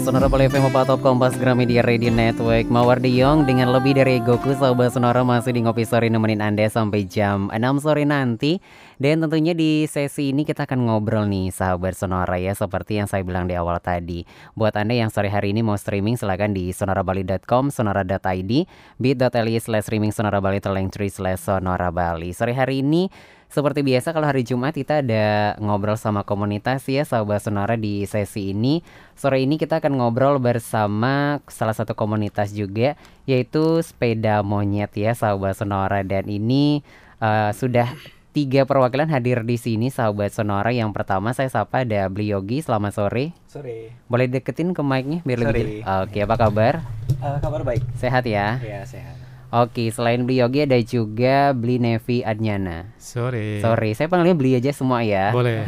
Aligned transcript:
Sonora 0.00 0.32
Poli 0.32 0.48
FM 0.48 0.72
Top 0.72 1.04
Kompas 1.04 1.36
Gramedia 1.36 1.84
Radio 1.84 2.08
Network. 2.08 2.72
Mawardi 2.72 3.20
Yong 3.20 3.44
dengan 3.44 3.68
lebih 3.68 3.92
dari 4.00 4.16
Goku 4.16 4.56
Sobat 4.56 4.96
Sonora 4.96 5.20
masih 5.20 5.52
di 5.52 5.60
Ngopi 5.60 5.84
Sore 5.84 6.08
nemenin 6.08 6.40
Anda 6.40 6.64
sampai 6.72 7.04
jam 7.04 7.52
6 7.52 7.84
sore 7.84 8.08
nanti. 8.08 8.64
Dan 8.96 9.20
tentunya 9.20 9.52
di 9.52 9.84
sesi 9.84 10.32
ini 10.32 10.48
kita 10.48 10.64
akan 10.64 10.88
ngobrol 10.88 11.28
nih 11.28 11.52
sahabat 11.52 11.96
Sonora 11.96 12.40
ya 12.40 12.56
Seperti 12.56 12.96
yang 12.96 13.12
saya 13.12 13.20
bilang 13.20 13.44
di 13.44 13.52
awal 13.52 13.76
tadi. 13.84 14.24
Buat 14.56 14.80
Anda 14.80 14.96
yang 14.96 15.12
sore 15.12 15.28
hari 15.28 15.52
ini 15.52 15.60
mau 15.60 15.76
streaming 15.76 16.16
silahkan 16.16 16.48
di 16.48 16.72
sonorabali.com, 16.72 17.68
sonora.id 17.68 18.52
bit.ly 18.96 19.54
slash 19.60 19.84
streaming 19.84 20.16
Sonora 20.16 20.40
Bali, 20.40 20.64
teleng 20.64 20.88
slash 20.88 21.44
Sonora 21.44 21.92
Bali. 21.92 22.32
Sore 22.32 22.56
hari 22.56 22.80
ini 22.80 23.12
seperti 23.50 23.82
biasa 23.82 24.14
kalau 24.14 24.30
hari 24.30 24.46
Jumat 24.46 24.72
kita 24.72 25.02
ada 25.02 25.58
ngobrol 25.58 25.98
sama 25.98 26.22
komunitas 26.22 26.86
ya 26.86 27.02
sahabat 27.02 27.42
Sonora 27.42 27.74
di 27.74 28.06
sesi 28.06 28.54
ini. 28.54 28.80
Sore 29.18 29.42
ini 29.42 29.58
kita 29.58 29.82
akan 29.82 29.98
ngobrol 29.98 30.38
bersama 30.38 31.42
salah 31.50 31.74
satu 31.74 31.98
komunitas 31.98 32.54
juga 32.54 32.94
yaitu 33.26 33.82
sepeda 33.82 34.46
monyet 34.46 34.94
ya 34.94 35.12
sahabat 35.18 35.58
Sonora 35.58 36.06
dan 36.06 36.30
ini 36.30 36.86
uh, 37.18 37.50
sudah 37.50 37.90
tiga 38.30 38.62
perwakilan 38.62 39.10
hadir 39.10 39.42
di 39.42 39.58
sini 39.58 39.90
sahabat 39.90 40.30
Sonora. 40.30 40.70
Yang 40.70 40.94
pertama 40.94 41.34
saya 41.34 41.50
sapa 41.50 41.82
ada 41.82 42.06
Bli 42.06 42.30
Yogi. 42.30 42.62
Selamat 42.62 42.94
sore. 42.94 43.34
Sore. 43.50 43.90
Boleh 44.06 44.30
deketin 44.30 44.70
ke 44.70 44.82
mic-nya 44.86 45.26
biar 45.26 45.38
lebih. 45.42 45.82
Oke, 46.06 46.22
apa 46.22 46.38
kabar? 46.38 46.74
Uh, 47.18 47.42
kabar 47.42 47.66
baik. 47.66 47.82
Sehat 47.98 48.22
ya? 48.30 48.62
Iya, 48.62 48.86
sehat. 48.86 49.29
Oke, 49.50 49.90
selain 49.90 50.22
beli 50.22 50.38
Yogi 50.38 50.62
ada 50.62 50.78
juga 50.78 51.50
beli 51.50 51.82
Nevi 51.82 52.22
Adnyana. 52.22 52.94
Sore. 53.02 53.58
Sore, 53.58 53.90
saya 53.98 54.06
panggilnya 54.06 54.38
beli 54.38 54.54
aja 54.54 54.70
semua 54.70 55.02
ya. 55.02 55.34
Boleh. 55.34 55.66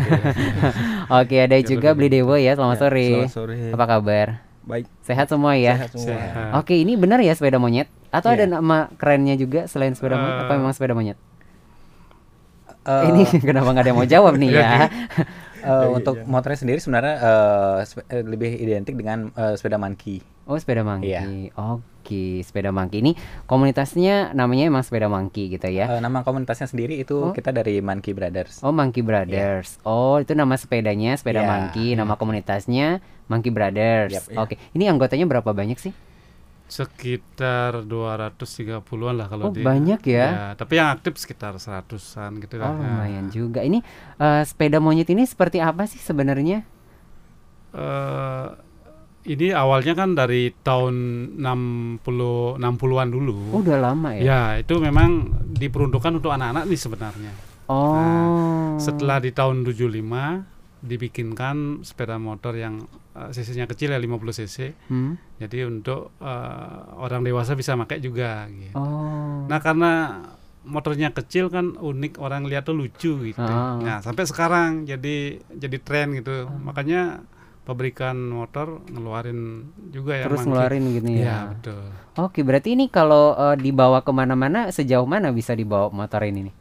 Oke, 1.18 1.42
ada 1.42 1.58
juga 1.58 1.90
beli 1.90 2.06
Dewo 2.06 2.38
ya. 2.38 2.54
Selamat 2.54 2.78
ya, 2.78 2.82
sore. 2.86 3.06
Selamat 3.10 3.34
sore. 3.34 3.58
Apa 3.74 3.84
kabar? 3.90 4.26
Baik. 4.62 4.86
Sehat 5.02 5.26
semua 5.26 5.58
ya. 5.58 5.82
Sehat 5.82 5.90
semua. 5.98 6.14
Sehat. 6.14 6.50
Oke, 6.62 6.78
ini 6.78 6.94
benar 6.94 7.18
ya 7.26 7.34
sepeda 7.34 7.58
monyet? 7.58 7.90
Atau 8.14 8.30
yeah. 8.30 8.46
ada 8.46 8.54
nama 8.54 8.86
kerennya 8.94 9.34
juga 9.34 9.66
selain 9.66 9.98
sepeda 9.98 10.14
monyet? 10.14 10.38
Uh, 10.38 10.42
Apa 10.46 10.52
memang 10.54 10.74
sepeda 10.78 10.94
monyet? 10.94 11.18
Uh, 12.86 13.02
ini 13.10 13.26
kenapa 13.50 13.66
nggak 13.66 13.82
ada 13.82 13.90
yang 13.90 13.98
mau 13.98 14.06
jawab 14.06 14.38
nih 14.38 14.62
ya? 14.62 14.86
uh, 15.66 15.90
untuk 15.98 16.22
motornya 16.30 16.58
sendiri 16.62 16.78
sebenarnya 16.78 17.18
uh, 17.18 17.82
lebih 18.22 18.62
identik 18.62 18.94
dengan 18.94 19.34
uh, 19.34 19.58
sepeda 19.58 19.74
monkey. 19.74 20.22
Oh, 20.46 20.58
sepeda 20.58 20.82
monkey. 20.82 21.14
Iya. 21.14 21.54
Oke. 21.54 22.42
Sepeda 22.42 22.74
Monkey 22.74 22.98
ini 22.98 23.12
komunitasnya 23.46 24.34
namanya 24.34 24.66
emang 24.66 24.82
Sepeda 24.82 25.06
Monkey 25.06 25.54
gitu 25.54 25.70
ya? 25.70 25.86
Uh, 25.86 26.02
nama 26.02 26.26
komunitasnya 26.26 26.66
sendiri 26.66 26.98
itu 26.98 27.30
oh. 27.30 27.32
kita 27.32 27.54
dari 27.54 27.78
Monkey 27.78 28.10
Brothers. 28.10 28.58
Oh 28.66 28.74
Monkey 28.74 29.06
Brothers. 29.06 29.78
Yeah. 29.78 29.86
Oh 29.86 30.18
itu 30.18 30.34
nama 30.34 30.58
sepedanya 30.58 31.14
Sepeda 31.14 31.46
yeah. 31.46 31.48
Monkey, 31.48 31.94
nama 31.94 32.18
komunitasnya 32.18 32.98
Monkey 33.30 33.54
Brothers. 33.54 34.10
Yep, 34.18 34.24
yeah. 34.34 34.42
Oke, 34.42 34.58
okay. 34.58 34.74
ini 34.74 34.90
anggotanya 34.90 35.30
berapa 35.30 35.54
banyak 35.54 35.78
sih? 35.78 35.94
sekitar 36.72 37.84
230-an 37.84 39.12
lah 39.12 39.28
kalau 39.28 39.44
oh, 39.44 39.52
di 39.52 39.60
banyak 39.60 40.00
ya? 40.08 40.24
ya 40.24 40.46
tapi 40.56 40.80
yang 40.80 40.88
aktif 40.88 41.20
sekitar 41.20 41.52
seratusan 41.60 42.40
gitu 42.40 42.56
oh, 42.64 42.72
lumayan 42.72 43.28
juga 43.28 43.60
ini 43.60 43.84
uh, 44.16 44.40
sepeda 44.40 44.80
monyet 44.80 45.04
ini 45.12 45.28
seperti 45.28 45.60
apa 45.60 45.84
sih 45.84 46.00
sebenarnya 46.00 46.64
uh, 47.76 48.56
ini 49.22 49.54
awalnya 49.54 49.94
kan 49.94 50.18
dari 50.18 50.50
tahun 50.50 50.94
60 51.38 52.58
60-an 52.58 53.08
dulu. 53.10 53.54
Oh, 53.54 53.62
udah 53.62 53.78
lama 53.78 54.18
ya. 54.18 54.22
Ya, 54.22 54.40
itu 54.58 54.74
memang 54.82 55.30
diperuntukkan 55.46 56.18
untuk 56.18 56.34
anak-anak 56.34 56.66
nih 56.66 56.80
sebenarnya. 56.80 57.32
Oh. 57.70 57.94
Nah, 57.94 58.26
setelah 58.82 59.22
di 59.22 59.30
tahun 59.30 59.62
75 59.62 60.82
dibikinkan 60.82 61.86
sepeda 61.86 62.18
motor 62.18 62.58
yang 62.58 62.82
uh, 63.14 63.30
cc-nya 63.30 63.70
kecil 63.70 63.94
ya 63.94 63.98
50 64.02 64.38
cc. 64.42 64.56
Hmm. 64.90 65.14
Jadi 65.38 65.70
untuk 65.70 66.10
uh, 66.18 66.98
orang 66.98 67.22
dewasa 67.22 67.54
bisa 67.54 67.78
pakai 67.78 68.02
juga 68.02 68.50
gitu. 68.50 68.74
Oh. 68.74 69.46
Nah, 69.46 69.58
karena 69.62 70.18
motornya 70.66 71.10
kecil 71.14 71.50
kan 71.50 71.78
unik 71.78 72.18
orang 72.18 72.46
lihat 72.50 72.66
tuh 72.66 72.74
lucu 72.74 73.22
gitu. 73.22 73.38
Oh. 73.38 73.78
Nah, 73.78 74.02
sampai 74.02 74.26
sekarang 74.26 74.82
jadi 74.82 75.38
jadi 75.54 75.78
tren 75.78 76.18
gitu. 76.18 76.50
Oh. 76.50 76.58
Makanya 76.58 77.22
pabrikan 77.62 78.18
motor 78.18 78.82
ngeluarin 78.90 79.70
juga 79.94 80.18
ya 80.18 80.26
terus 80.26 80.42
ngeluarin 80.42 80.82
gini 80.98 81.22
ya, 81.22 81.26
ya 81.26 81.38
betul. 81.54 81.82
Oke 82.18 82.42
berarti 82.42 82.74
ini 82.74 82.90
kalau 82.90 83.38
uh, 83.38 83.54
dibawa 83.54 84.02
ke 84.02 84.10
mana-mana 84.10 84.74
sejauh 84.74 85.06
mana 85.06 85.30
bisa 85.30 85.54
dibawa 85.54 85.86
motor 85.94 86.26
ini 86.26 86.50
nih? 86.50 86.54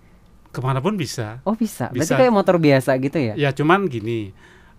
Ke 0.54 0.62
mana 0.62 0.78
pun 0.78 0.94
bisa. 0.94 1.42
Oh 1.42 1.58
bisa, 1.58 1.90
bisa. 1.90 2.06
berarti 2.06 2.14
kayak 2.22 2.34
motor 2.34 2.56
biasa 2.62 2.92
gitu 3.02 3.18
ya? 3.18 3.34
Ya 3.34 3.50
cuman 3.50 3.90
gini 3.90 4.30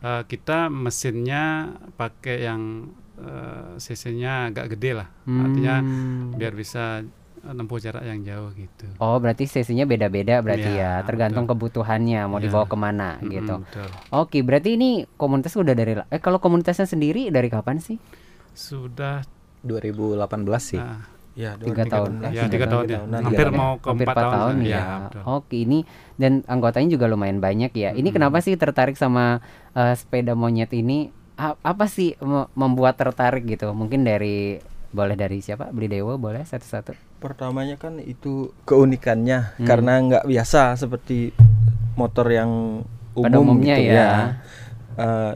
uh, 0.07 0.23
kita 0.23 0.71
mesinnya 0.71 1.75
pakai 1.99 2.47
yang 2.47 2.95
uh, 3.19 3.75
cc-nya 3.83 4.55
agak 4.55 4.79
gede 4.79 5.03
lah. 5.03 5.09
Hmm. 5.27 5.43
artinya 5.43 5.75
biar 6.39 6.55
bisa 6.55 7.03
nempuh 7.43 7.83
jarak 7.83 8.07
yang 8.07 8.23
jauh 8.23 8.55
gitu. 8.55 8.87
Oh, 9.03 9.19
berarti 9.19 9.51
sesinya 9.51 9.83
beda-beda 9.83 10.39
berarti 10.39 10.71
ya, 10.79 11.03
ya. 11.03 11.07
tergantung 11.07 11.51
betul. 11.51 11.59
kebutuhannya 11.59 12.31
mau 12.31 12.39
ya. 12.39 12.47
dibawa 12.47 12.67
ke 12.71 12.77
mana 12.79 13.19
hmm, 13.19 13.29
gitu. 13.35 13.55
Betul. 13.67 13.89
Oke, 14.15 14.39
berarti 14.47 14.79
ini 14.79 14.91
komunitas 15.19 15.59
udah 15.59 15.75
dari 15.75 15.99
eh 15.99 16.21
kalau 16.23 16.39
komunitasnya 16.39 16.87
sendiri 16.87 17.35
dari 17.35 17.51
kapan 17.51 17.83
sih? 17.83 17.99
Sudah 18.55 19.27
2018 19.67 20.23
sih. 20.63 20.79
Nah, 20.79 21.11
Ya, 21.33 21.57
tiga 21.57 21.89
tahun. 21.89 22.29
Ya, 22.29 22.45
tiga 22.45 22.69
tahun 22.69 22.85
ya. 22.93 23.01
Hampir 23.09 23.49
mau 23.57 23.81
ke 23.81 23.89
empat 23.89 24.17
tahun, 24.21 24.33
tahun 24.37 24.57
ya. 24.69 25.09
ya. 25.09 25.25
Oke, 25.25 25.65
ini 25.65 25.89
dan 26.21 26.45
anggotanya 26.45 26.93
juga 26.93 27.09
lumayan 27.09 27.41
banyak 27.41 27.73
ya. 27.73 27.97
Ini 27.97 28.05
hmm. 28.13 28.17
kenapa 28.21 28.45
sih 28.45 28.53
tertarik 28.61 29.01
sama 29.01 29.41
uh, 29.73 29.95
sepeda 29.97 30.37
monyet 30.37 30.69
ini? 30.77 31.09
A 31.41 31.57
apa 31.65 31.89
sih 31.89 32.13
membuat 32.53 33.01
tertarik 33.01 33.49
gitu? 33.49 33.73
Mungkin 33.73 34.05
dari 34.05 34.61
boleh 34.93 35.17
dari 35.17 35.41
siapa? 35.41 35.73
Beli 35.73 35.89
Dewa 35.89 36.21
boleh 36.21 36.45
satu-satu. 36.45 37.12
Pertamanya 37.23 37.79
kan 37.79 38.03
itu 38.03 38.51
keunikannya 38.67 39.55
hmm. 39.63 39.67
karena 39.67 39.93
nggak 40.03 40.25
biasa 40.27 40.75
seperti 40.75 41.31
motor 41.95 42.27
yang 42.27 42.83
umum 43.15 43.25
Pada 43.31 43.39
umumnya 43.39 43.75
gitu 43.79 43.87
ya. 43.87 43.95
ya. 43.95 44.11
Uh, 44.99 45.33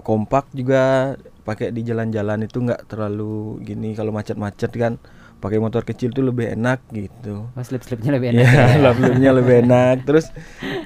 kompak 0.00 0.48
juga 0.56 1.14
pakai 1.44 1.76
di 1.76 1.84
jalan-jalan 1.84 2.48
itu 2.48 2.64
nggak 2.64 2.88
terlalu 2.88 3.60
gini 3.60 3.92
kalau 3.92 4.16
macet-macet 4.16 4.72
kan 4.72 4.96
pakai 5.38 5.60
motor 5.60 5.84
kecil 5.84 6.10
tuh 6.10 6.24
lebih 6.24 6.56
enak 6.56 6.80
gitu. 6.90 7.46
Oh, 7.52 7.62
slip-slipnya 7.62 8.16
lebih 8.16 8.34
enak. 8.34 8.42
Iya, 8.42 8.48
ya, 8.48 8.66
slip-slipnya 8.80 9.30
lebih 9.36 9.54
enak. 9.68 9.96
Terus 10.08 10.26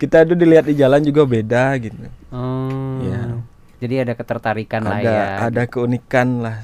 kita 0.02 0.26
tuh 0.26 0.36
dilihat 0.36 0.66
di 0.66 0.74
jalan 0.74 1.00
juga 1.00 1.24
beda 1.24 1.78
gitu. 1.78 2.10
Oh. 2.34 2.98
Ya. 3.00 3.38
Jadi 3.78 3.94
ada 4.02 4.12
ketertarikan 4.18 4.82
ada, 4.84 4.90
lah 4.90 4.98
ya. 5.00 5.24
Ada 5.48 5.62
keunikan 5.70 6.42
lah 6.42 6.58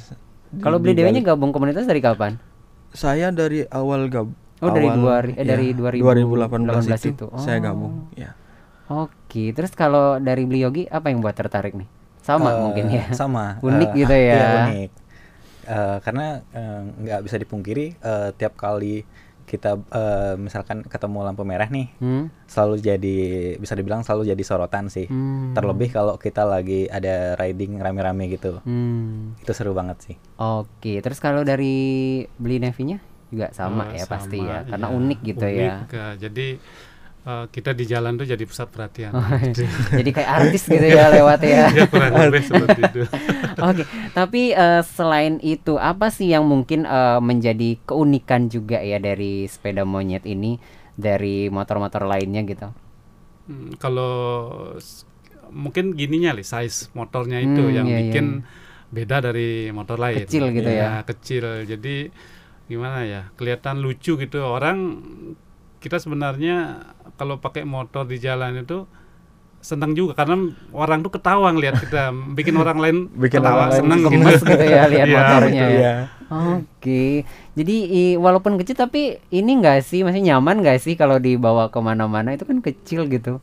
kalau 0.64 0.80
beli 0.80 0.96
dewanya 0.96 1.20
gabung 1.20 1.52
komunitas 1.52 1.84
dari 1.84 2.00
kapan? 2.00 2.40
Saya 2.92 3.30
dari 3.32 3.64
awal 3.68 4.08
gab. 4.08 4.28
Oh 4.58 4.74
dari 4.74 4.90
dua 4.90 5.22
eh, 5.22 5.38
ya, 5.38 5.54
dari 5.54 5.70
2018, 5.70 6.02
2018 6.02 6.98
itu, 6.98 7.08
itu 7.14 7.26
oh. 7.30 7.38
saya 7.38 7.62
gabung 7.62 8.10
ya. 8.18 8.34
Oke, 8.90 9.54
terus 9.54 9.70
kalau 9.70 10.18
dari 10.18 10.42
beli 10.48 10.66
Yogi 10.66 10.84
apa 10.90 11.14
yang 11.14 11.22
buat 11.22 11.36
tertarik 11.36 11.78
nih? 11.78 11.86
Sama 12.18 12.50
uh, 12.50 12.66
mungkin 12.66 12.90
ya. 12.90 13.06
Sama. 13.14 13.56
unik 13.68 13.90
uh, 13.92 13.96
gitu 14.02 14.16
ya. 14.18 14.34
Iya, 14.34 14.48
unik. 14.66 14.90
Uh, 15.68 15.96
karena 16.02 16.26
nggak 16.98 17.20
uh, 17.20 17.24
bisa 17.24 17.36
dipungkiri 17.38 17.86
uh, 18.02 18.34
tiap 18.34 18.58
kali 18.58 19.06
kita 19.48 19.80
uh, 19.80 20.36
misalkan 20.36 20.84
ketemu 20.84 21.24
lampu 21.24 21.42
merah 21.48 21.72
nih 21.72 21.88
hmm? 21.96 22.44
selalu 22.44 22.76
jadi 22.84 23.18
bisa 23.56 23.72
dibilang 23.72 24.04
selalu 24.04 24.28
jadi 24.36 24.42
sorotan 24.44 24.92
sih 24.92 25.08
hmm. 25.08 25.56
terlebih 25.56 25.88
kalau 25.88 26.20
kita 26.20 26.44
lagi 26.44 26.84
ada 26.92 27.32
riding 27.40 27.80
rame-rame 27.80 28.28
gitu 28.28 28.60
hmm. 28.60 29.40
itu 29.40 29.52
seru 29.56 29.72
banget 29.72 30.12
sih 30.12 30.16
oke 30.36 30.92
terus 31.00 31.16
kalau 31.16 31.42
dari 31.42 32.22
beli 32.36 32.60
nevinya 32.60 33.00
juga 33.28 33.52
sama 33.56 33.88
oh, 33.88 33.96
ya 33.96 34.04
sama, 34.04 34.12
pasti 34.12 34.38
ya 34.40 34.64
karena 34.68 34.88
ya, 34.88 34.96
unik 34.96 35.20
gitu 35.24 35.44
unik, 35.44 35.88
ya 35.92 36.06
jadi 36.16 36.48
uh, 37.24 37.46
kita 37.50 37.74
di 37.74 37.84
jalan 37.88 38.14
tuh 38.14 38.26
jadi 38.28 38.44
pusat 38.44 38.68
perhatian. 38.70 39.12
Oh, 39.16 39.24
gitu. 39.40 39.64
jadi 40.00 40.10
kayak 40.12 40.30
artis 40.30 40.62
gitu 40.68 40.86
ya 40.86 41.10
lewat 41.16 41.40
ya. 41.42 41.72
ya 41.72 41.86
kurang 41.90 42.14
lebih 42.14 42.42
seperti 42.44 42.80
itu. 42.84 43.00
Oke, 43.68 43.82
okay. 43.82 43.86
tapi 44.14 44.42
uh, 44.54 44.82
selain 44.84 45.42
itu 45.42 45.80
apa 45.80 46.12
sih 46.14 46.30
yang 46.30 46.46
mungkin 46.46 46.86
uh, 46.86 47.18
menjadi 47.18 47.80
keunikan 47.88 48.46
juga 48.46 48.78
ya 48.78 49.02
dari 49.02 49.50
sepeda 49.50 49.82
monyet 49.82 50.22
ini 50.28 50.60
dari 50.94 51.50
motor-motor 51.50 52.06
lainnya 52.06 52.42
gitu? 52.46 52.68
Hmm, 53.48 53.74
kalau 53.80 54.12
mungkin 55.48 55.96
gininya 55.96 56.36
li 56.36 56.44
size 56.44 56.92
motornya 56.92 57.40
itu 57.40 57.62
hmm, 57.64 57.74
yang 57.74 57.86
iya, 57.88 57.98
bikin 58.04 58.26
iya. 58.44 58.92
beda 58.92 59.16
dari 59.32 59.72
motor 59.72 59.96
lain. 59.96 60.28
Kecil 60.28 60.52
gitu 60.52 60.70
ya. 60.70 61.00
ya. 61.00 61.06
Kecil. 61.06 61.46
Jadi 61.64 62.12
gimana 62.68 63.08
ya? 63.08 63.22
Kelihatan 63.34 63.80
lucu 63.80 64.20
gitu 64.20 64.38
orang 64.44 65.00
kita 65.78 66.02
sebenarnya 66.02 66.86
kalau 67.18 67.38
pakai 67.38 67.66
motor 67.66 68.06
di 68.06 68.18
jalan 68.18 68.62
itu 68.62 68.86
senang 69.58 69.90
juga 69.90 70.14
karena 70.14 70.54
orang 70.70 71.02
tuh 71.02 71.10
ketawa 71.18 71.50
ngelihat 71.50 71.82
kita 71.82 72.14
bikin 72.38 72.54
orang 72.54 72.78
lain 72.78 72.96
bikin 73.18 73.42
ketawa 73.42 73.66
orang 73.66 73.74
seneng 73.74 74.00
gitu. 74.06 74.46
gitu 74.46 74.64
ya 74.64 74.82
lihat 74.86 75.06
iya, 75.06 75.16
motornya 75.18 75.64
ya. 75.66 75.78
ya. 75.78 75.94
Oke, 76.28 77.24
jadi 77.56 77.76
i, 77.88 78.02
walaupun 78.20 78.60
kecil 78.60 78.76
tapi 78.76 79.16
ini 79.32 79.64
enggak 79.64 79.80
sih 79.80 80.04
masih 80.04 80.20
nyaman 80.20 80.60
enggak 80.60 80.76
sih 80.76 80.92
kalau 80.92 81.16
dibawa 81.16 81.72
ke 81.72 81.80
mana-mana 81.80 82.36
itu 82.36 82.44
kan 82.44 82.60
kecil 82.60 83.08
gitu. 83.08 83.40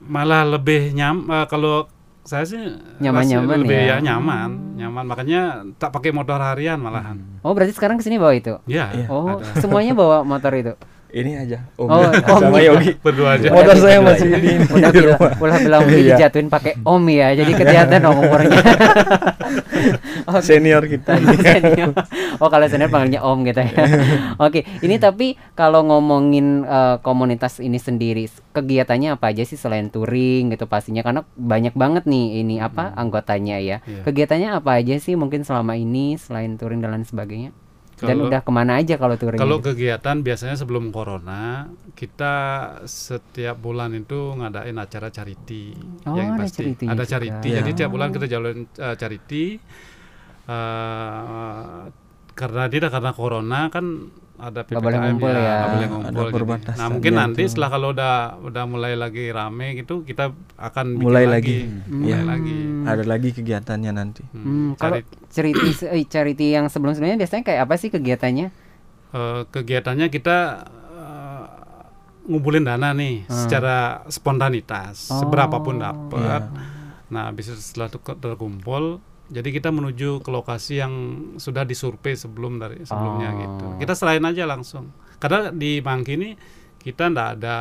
Malah 0.00 0.48
lebih 0.48 0.96
nyam 0.96 1.28
uh, 1.28 1.44
kalau 1.44 1.92
saya 2.24 2.48
sih 2.48 2.56
nyaman-nyaman 3.04 3.68
lebih 3.68 3.76
ya. 3.76 4.00
ya 4.00 4.14
nyaman, 4.14 4.80
nyaman. 4.80 5.04
Makanya 5.04 5.68
tak 5.76 5.92
pakai 5.92 6.08
motor 6.16 6.40
harian 6.40 6.80
malahan. 6.80 7.20
Oh 7.44 7.52
berarti 7.52 7.76
sekarang 7.76 8.00
ke 8.00 8.04
sini 8.08 8.16
bawa 8.16 8.32
itu? 8.32 8.56
Ya. 8.64 8.88
Oh 9.12 9.36
ada. 9.36 9.60
semuanya 9.60 9.92
bawa 9.92 10.24
motor 10.24 10.56
itu? 10.56 10.72
ini 11.12 11.32
aja 11.36 11.58
Oh, 11.76 11.86
om, 11.86 12.02
om 12.32 12.40
sama. 12.42 12.58
Yogi 12.58 12.96
Berdua 12.98 13.36
aja. 13.36 13.48
motor 13.48 13.76
saya 13.76 14.00
masih 14.00 14.26
di 14.30 14.48
ini 14.50 14.64
Udah 14.66 14.88
di 14.88 14.98
bilang, 14.98 15.16
rumah. 15.16 15.32
udah 15.38 15.58
bilang 15.58 15.82
Iya. 15.84 16.16
dijatuhin 16.16 16.48
pakai 16.48 16.72
om 16.82 17.04
ya, 17.06 17.28
jadi 17.32 17.52
kelihatan 17.52 17.98
dong 18.00 18.18
umurnya. 18.18 18.60
Oh, 20.22 20.38
senior 20.38 20.86
kita 20.86 21.18
senior. 21.44 21.90
Oh 22.38 22.46
kalau 22.46 22.64
senior 22.64 22.88
panggilnya 22.88 23.20
om 23.20 23.42
gitu 23.42 23.58
ya. 23.58 23.74
Oke, 24.38 24.62
ini 24.78 24.96
tapi 24.96 25.34
kalau 25.52 25.82
ngomongin 25.82 26.62
eh, 26.62 26.96
komunitas 27.00 27.58
ini 27.58 27.76
sendiri, 27.76 28.24
kegiatannya 28.52 29.12
apa 29.12 29.28
aja 29.28 29.42
sih 29.42 29.58
selain 29.58 29.90
touring 29.90 30.48
gitu 30.48 30.64
pastinya 30.64 31.02
karena 31.02 31.26
banyak 31.34 31.74
banget 31.74 32.06
nih 32.06 32.40
ini 32.40 32.56
apa 32.56 32.94
anggotanya 32.94 33.58
ya. 33.58 33.82
Iya. 33.82 34.02
Kegiatannya 34.02 34.48
apa 34.54 34.78
aja 34.78 34.94
sih 34.96 35.12
mungkin 35.12 35.42
selama 35.42 35.74
ini 35.74 36.14
selain 36.16 36.54
touring 36.54 36.78
dan 36.78 36.94
lain 36.94 37.04
sebagainya? 37.04 37.50
Dan 38.02 38.08
Kalau- 38.12 38.26
udah 38.26 38.40
ke 38.40 38.50
mana 38.50 38.72
aja 38.76 38.94
kalau 38.96 39.14
touring? 39.14 39.38
Kalau 39.38 39.56
gitu? 39.56 39.66
kegiatan 39.70 40.16
biasanya 40.20 40.56
sebelum 40.56 40.90
corona 40.90 41.70
kita 41.92 42.34
setiap 42.82 43.56
bulan 43.56 43.94
itu 43.94 44.34
ngadain 44.34 44.74
acara 44.74 45.08
charity 45.08 45.72
Oh, 46.02 46.12
yang 46.12 46.34
ada 46.34 46.42
pasti 46.42 46.74
ada 46.74 46.92
juga. 46.98 47.04
charity. 47.06 47.48
Iya. 47.48 47.58
Jadi 47.62 47.70
tiap 47.74 47.90
bulan 47.90 48.10
kita 48.10 48.26
jalan 48.26 48.54
eh, 48.66 48.94
charity 48.96 49.44
eh, 50.48 51.80
karena 52.32 52.64
tidak 52.66 52.90
karena 52.90 53.12
corona 53.12 53.60
kan 53.68 53.86
ada 54.42 54.60
Nggak 54.60 54.74
boleh 54.76 54.90
PPKM 54.92 55.06
ngumpul 55.08 55.30
ya. 55.30 55.38
nggak 55.38 55.62
boleh 55.64 55.78
Ada 55.78 55.86
ngumpul 55.88 56.24
jadi. 56.24 56.34
perbatasan 56.34 56.76
Nah 56.76 56.86
mungkin 56.88 57.12
ya 57.12 57.18
nanti 57.20 57.40
itu. 57.40 57.48
setelah 57.48 57.68
kalau 57.70 57.88
udah 57.90 58.14
udah 58.42 58.64
mulai 58.66 58.92
lagi 58.94 59.24
rame 59.28 59.66
gitu 59.76 59.94
kita 60.02 60.24
akan 60.58 60.86
bikin 60.92 61.04
Mulai 61.04 61.24
lagi, 61.24 61.56
lagi. 61.62 61.88
mulai 61.88 62.08
Iya. 62.08 62.18
lagi. 62.24 62.58
ada 62.82 63.04
lagi 63.04 63.28
kegiatannya 63.30 63.92
nanti 63.92 64.22
Hmm, 64.28 64.42
Hmm, 64.42 64.68
kalau 64.74 64.98
charity. 65.28 65.70
charity 66.04 66.46
eh, 66.48 66.52
yang 66.52 66.66
sebelum-sebelumnya 66.66 67.16
biasanya 67.16 67.44
kayak 67.44 67.60
apa 67.62 67.74
sih 67.76 67.88
kegiatannya? 67.88 68.46
Eh, 69.12 69.42
kegiatannya 69.46 70.06
kita 70.08 70.38
eh, 70.92 71.44
ngumpulin 72.24 72.62
dana 72.62 72.90
nih 72.92 73.26
secara 73.26 73.76
spontanitas 74.06 75.06
Oh, 75.08 75.18
seberapapun 75.18 75.78
dapat. 75.78 76.42
Iya. 76.42 76.70
Nah, 77.08 77.28
habis 77.28 77.46
itu 77.46 77.60
setelah 77.60 77.86
itu 77.86 78.00
terkumpul, 78.00 78.98
jadi 79.32 79.48
kita 79.50 79.68
menuju 79.68 80.20
ke 80.20 80.28
lokasi 80.28 80.76
yang 80.76 80.92
sudah 81.36 81.64
disurvei 81.64 82.12
sebelum 82.14 82.56
dari 82.56 82.82
sebelumnya 82.82 83.28
Oh. 83.28 83.38
gitu. 83.38 83.66
Kita 83.80 83.92
serahin 83.92 84.22
aja 84.22 84.44
langsung. 84.44 84.92
Karena 85.16 85.48
di 85.48 85.80
Mangki 85.80 86.12
ini 86.12 86.30
kita 86.76 87.08
ndak 87.08 87.28
ada 87.34 87.56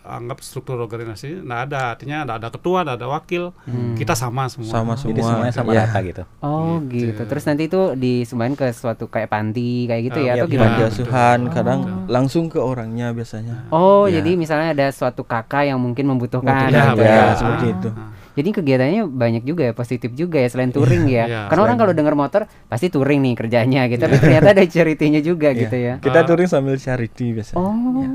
anggap 0.00 0.40
struktur 0.40 0.76
organisasi 0.78 1.42
ndak 1.42 1.60
ada 1.64 1.92
artinya 1.92 2.24
ndak 2.24 2.36
ada 2.38 2.48
ketua 2.50 2.80
ndak 2.80 2.96
ada 2.96 3.08
wakil 3.10 3.52
kita 3.92 4.12
sama 4.12 4.48
semua 4.48 4.72
sama 4.72 4.92
semua 4.94 5.12
Jadi 5.12 5.20
semuanya 5.22 5.52
sama 5.52 5.70
Iya. 5.70 5.84
rata 5.84 5.98
gitu. 6.00 6.22
Oh 6.40 6.80
Gitu. 6.82 7.12
gitu. 7.12 7.22
Terus 7.24 7.44
nanti 7.44 7.62
itu 7.64 7.80
disumbangin 7.94 8.56
ke 8.56 8.66
suatu 8.70 9.04
kayak 9.06 9.28
panti 9.28 9.84
kayak 9.84 10.02
gitu 10.04 10.18
Ah, 10.18 10.22
ya 10.22 10.26
iya, 10.26 10.32
atau 10.34 10.46
iya. 10.46 10.52
gimana? 10.54 10.68
panti 10.70 10.82
asuhan 10.86 11.38
betul. 11.42 11.52
kadang 11.52 11.80
langsung 12.06 12.44
ke 12.46 12.58
orangnya 12.58 13.12
biasanya 13.12 13.68
Oh, 13.68 14.04
Ya. 14.04 14.18
jadi 14.18 14.30
misalnya 14.34 14.68
ada 14.72 14.86
suatu 14.90 15.22
kakak 15.22 15.64
yang 15.66 15.76
mungkin 15.76 16.04
membutuhkan 16.06 16.56
Membutuhkan, 16.56 16.88
gitu 16.90 17.02
ya, 17.02 17.12
ya. 17.14 17.34
seperti 17.34 17.66
Ah. 17.66 17.74
itu. 17.74 17.88
Ah. 17.90 18.08
Jadi 18.38 18.48
kegiatannya 18.52 19.02
banyak 19.04 19.42
juga 19.42 19.62
ya, 19.64 19.72
positif 19.72 20.14
juga 20.14 20.38
ya 20.38 20.46
selain 20.46 20.70
touring 20.70 21.04
ya. 21.06 21.24
iya, 21.24 21.40
Karena 21.46 21.62
orang 21.64 21.76
kalau 21.76 21.90
dengar 21.90 22.14
motor 22.14 22.40
pasti 22.64 22.86
touring 22.86 23.18
nih 23.20 23.34
kerjanya 23.36 23.84
gitu, 23.86 23.98
tapi 23.98 24.14
ternyata 24.16 24.54
ada 24.54 24.62
charity-nya 24.64 25.18
juga 25.20 25.50
Iya. 25.50 25.58
gitu 25.58 25.76
ya. 25.76 25.94
kita 25.98 26.18
Ah. 26.18 26.24
touring 26.24 26.46
sambil 26.46 26.76
charity 26.76 27.34
biasanya 27.34 27.58
Oh, 27.58 27.74
Ya. 27.98 28.08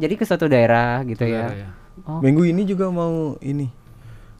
jadi 0.00 0.14
ke 0.16 0.24
suatu 0.24 0.46
daerah 0.46 1.04
gitu 1.04 1.22
ya. 1.22 1.46
ya. 1.48 1.68
Oh, 2.02 2.18
minggu 2.18 2.42
ini 2.44 2.64
juga 2.64 2.88
mau 2.88 3.38
ini 3.38 3.70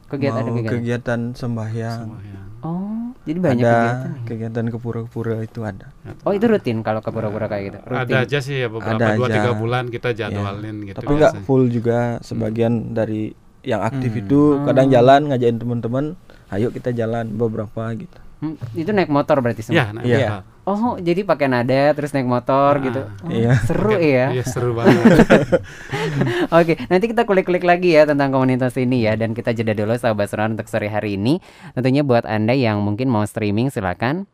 kegiatan 0.05 0.41
mau 0.41 0.51
kegiatan. 0.51 0.73
kegiatan 0.75 1.19
sembahyang 1.31 1.99
Semua 2.03 2.19
ya. 2.21 2.41
Oh, 2.61 3.11
jadi 3.21 3.39
banyak 3.39 3.59
ada 3.61 3.71
kegiatan. 3.73 4.09
nih. 4.09 4.23
kegiatan 4.25 4.65
ke 4.65 4.77
pura-pura 4.77 5.35
itu 5.39 5.59
ada 5.61 5.87
Oh, 6.21 6.31
itu 6.31 6.45
rutin 6.45 6.79
kalau 6.79 6.99
ke 6.99 7.09
pura-pura 7.09 7.45
kayak 7.45 7.63
gitu. 7.65 7.79
Rutin. 7.81 8.03
Ada 8.03 8.15
aja 8.21 8.39
sih 8.39 8.55
ya 8.57 8.67
beberapa 8.67 8.97
Ada 8.97 9.15
dua 9.15 9.27
aja. 9.27 9.35
tiga 9.37 9.51
bulan 9.53 9.83
kita 9.87 10.09
jadwalin 10.11 10.75
gitu. 10.83 10.97
tapi 10.97 11.11
nggak 11.13 11.33
full 11.41 11.63
juga 11.67 11.97
sebagian 12.19 12.91
dari 12.91 13.31
yang 13.63 13.81
aktif 13.81 14.11
Hmm. 14.11 14.21
itu 14.21 14.39
kadang 14.63 14.87
jalan 14.87 15.21
ngajain 15.27 15.57
teman-teman 15.57 16.05
ayo 16.51 16.69
kita 16.69 16.91
jalan 16.91 17.31
beberapa 17.31 17.89
gitu 17.95 18.19
Hmm, 18.43 18.59
itu 18.75 18.91
naik 18.91 19.07
motor 19.07 19.39
berarti 19.39 19.63
semua. 19.63 19.87
Ya, 19.87 19.95
nah, 19.95 20.03
Iya. 20.03 20.17
iya. 20.19 20.29
Oh, 20.67 20.99
jadi 20.99 21.23
pakai 21.23 21.47
nada 21.47 21.95
terus 21.95 22.11
naik 22.11 22.27
motor 22.27 22.75
Ah, 22.75 22.83
gitu. 22.83 23.01
Oh, 23.23 23.31
iya. 23.31 23.55
Seru 23.63 23.95
ya. 23.95 24.35
Iya 24.35 24.43
seru 24.43 24.75
banget. 24.75 24.99
Oke, 26.59 26.75
nanti 26.87 27.05
kita 27.07 27.23
kulik-kulik 27.23 27.63
lagi 27.63 27.95
ya 27.95 28.03
tentang 28.03 28.35
komunitas 28.35 28.75
ini 28.75 28.99
ya 28.99 29.15
dan 29.15 29.31
kita 29.31 29.55
jeda 29.55 29.71
dulu 29.71 29.95
sahabat 29.95 30.27
sonora 30.27 30.51
untuk 30.51 30.67
sore 30.67 30.91
hari 30.91 31.15
ini. 31.15 31.39
Tentunya 31.71 32.03
buat 32.03 32.27
Anda 32.27 32.51
yang 32.51 32.83
mungkin 32.83 33.07
mau 33.07 33.23
streaming 33.23 33.71
silakan 33.71 34.27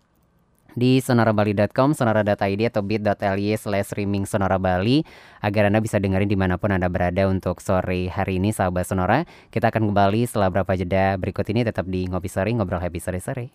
di 0.77 1.01
sonorabali.com, 1.01 1.97
sonora.id 1.97 2.61
atau 2.69 2.81
bit.ly 2.85 3.55
slash 3.57 3.93
streaming 3.93 4.29
sonora 4.29 4.61
Bali 4.61 5.01
agar 5.41 5.71
Anda 5.71 5.81
bisa 5.81 5.97
dengerin 5.97 6.29
di 6.29 6.37
mana 6.37 6.59
pun 6.59 6.75
Anda 6.75 6.91
berada 6.91 7.25
untuk 7.25 7.63
sore 7.63 8.11
hari 8.11 8.37
ini 8.37 8.53
sahabat 8.53 8.85
sonora. 8.85 9.25
Kita 9.49 9.71
akan 9.73 9.89
kembali 9.89 10.27
setelah 10.27 10.53
berapa 10.53 10.73
jeda 10.77 11.15
berikut 11.17 11.47
ini 11.49 11.65
tetap 11.65 11.87
di 11.89 12.05
Ngopi 12.05 12.29
Sore, 12.29 12.51
Ngobrol 12.53 12.81
Happy 12.83 12.99
Sore-Sore. 13.01 13.49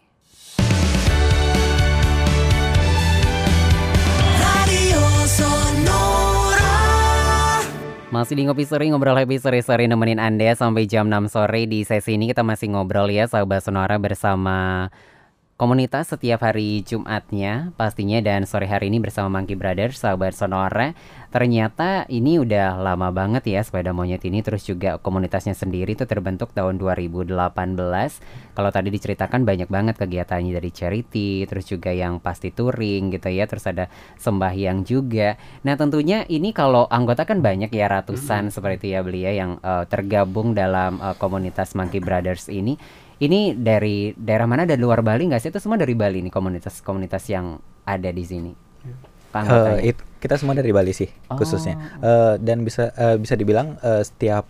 Radio 4.41 5.03
Sonora. 5.29 6.15
Masih 8.15 8.39
di 8.39 8.47
Ngopi 8.47 8.63
Sore, 8.63 8.87
ngobrol 8.87 9.19
happy 9.19 9.43
sore-sore 9.43 9.91
nemenin 9.91 10.23
Anda 10.23 10.55
sampai 10.55 10.87
jam 10.87 11.11
6 11.11 11.35
sore 11.35 11.67
Di 11.67 11.83
sesi 11.83 12.15
ini 12.15 12.31
kita 12.31 12.47
masih 12.47 12.71
ngobrol 12.71 13.11
ya 13.11 13.27
sahabat 13.27 13.67
Sonora 13.67 13.99
bersama 13.99 14.87
komunitas 15.55 16.11
setiap 16.11 16.43
hari 16.43 16.83
Jumatnya 16.83 17.71
pastinya 17.79 18.19
dan 18.19 18.43
sore 18.43 18.67
hari 18.67 18.91
ini 18.91 18.99
bersama 18.99 19.39
Monkey 19.39 19.55
Brothers 19.55 20.03
sahabat 20.03 20.35
Sonora 20.35 20.99
ternyata 21.31 22.07
ini 22.11 22.43
udah 22.43 22.75
lama 22.79 23.15
banget 23.15 23.47
ya 23.47 23.63
sepeda 23.63 23.95
monyet 23.95 24.23
ini 24.27 24.43
terus 24.43 24.67
juga 24.67 24.99
komunitasnya 24.99 25.55
sendiri 25.55 25.95
itu 25.95 26.11
terbentuk 26.11 26.51
tahun 26.55 26.79
2018 26.83 27.31
kalau 28.55 28.71
tadi 28.75 28.89
diceritakan 28.91 29.47
banyak 29.47 29.71
banget 29.71 29.95
kegiatannya 29.95 30.59
dari 30.59 30.71
charity 30.75 31.47
terus 31.47 31.71
juga 31.71 31.95
yang 31.95 32.19
pasti 32.19 32.51
touring 32.51 33.15
gitu 33.15 33.31
ya 33.31 33.47
terus 33.47 33.67
ada 33.67 33.91
sembahyang 34.19 34.87
juga. 34.87 35.35
Nah 35.67 35.75
tentunya 35.75 36.23
ini 36.31 36.55
kalau 36.55 36.87
anggota 36.87 37.27
kan 37.27 37.43
banyak 37.43 37.75
ya 37.75 37.91
ratusan 37.91 38.55
seperti 38.55 38.95
ya 38.95 39.03
belia 39.03 39.35
yang 39.35 39.59
eh, 39.59 39.85
tergabung 39.91 40.55
dalam 40.55 41.03
eh, 41.03 41.15
komunitas 41.19 41.75
Monkey 41.75 41.99
Brothers 41.99 42.47
ini 42.47 42.79
ini 43.19 43.55
dari 43.55 44.11
daerah 44.15 44.47
mana? 44.47 44.65
Dari 44.65 44.81
luar 44.81 45.01
Bali 45.01 45.29
nggak 45.29 45.39
sih? 45.39 45.51
Itu 45.53 45.59
semua 45.59 45.77
dari 45.77 45.95
Bali 45.95 46.23
nih 46.23 46.33
komunitas-komunitas 46.33 47.25
yang 47.29 47.57
ada 47.85 48.11
di 48.11 48.25
sini. 48.25 48.53
Eh, 49.35 49.91
it- 49.91 50.07
kita 50.23 50.39
semua 50.39 50.55
dari 50.55 50.71
Bali 50.71 50.95
sih 50.95 51.11
Oh. 51.27 51.37
khususnya 51.37 51.75
Eh, 52.01 52.35
dan 52.39 52.63
bisa 52.63 52.95
eh, 52.95 53.19
bisa 53.19 53.35
dibilang 53.35 53.77
eh, 53.83 54.01
setiap 54.01 54.47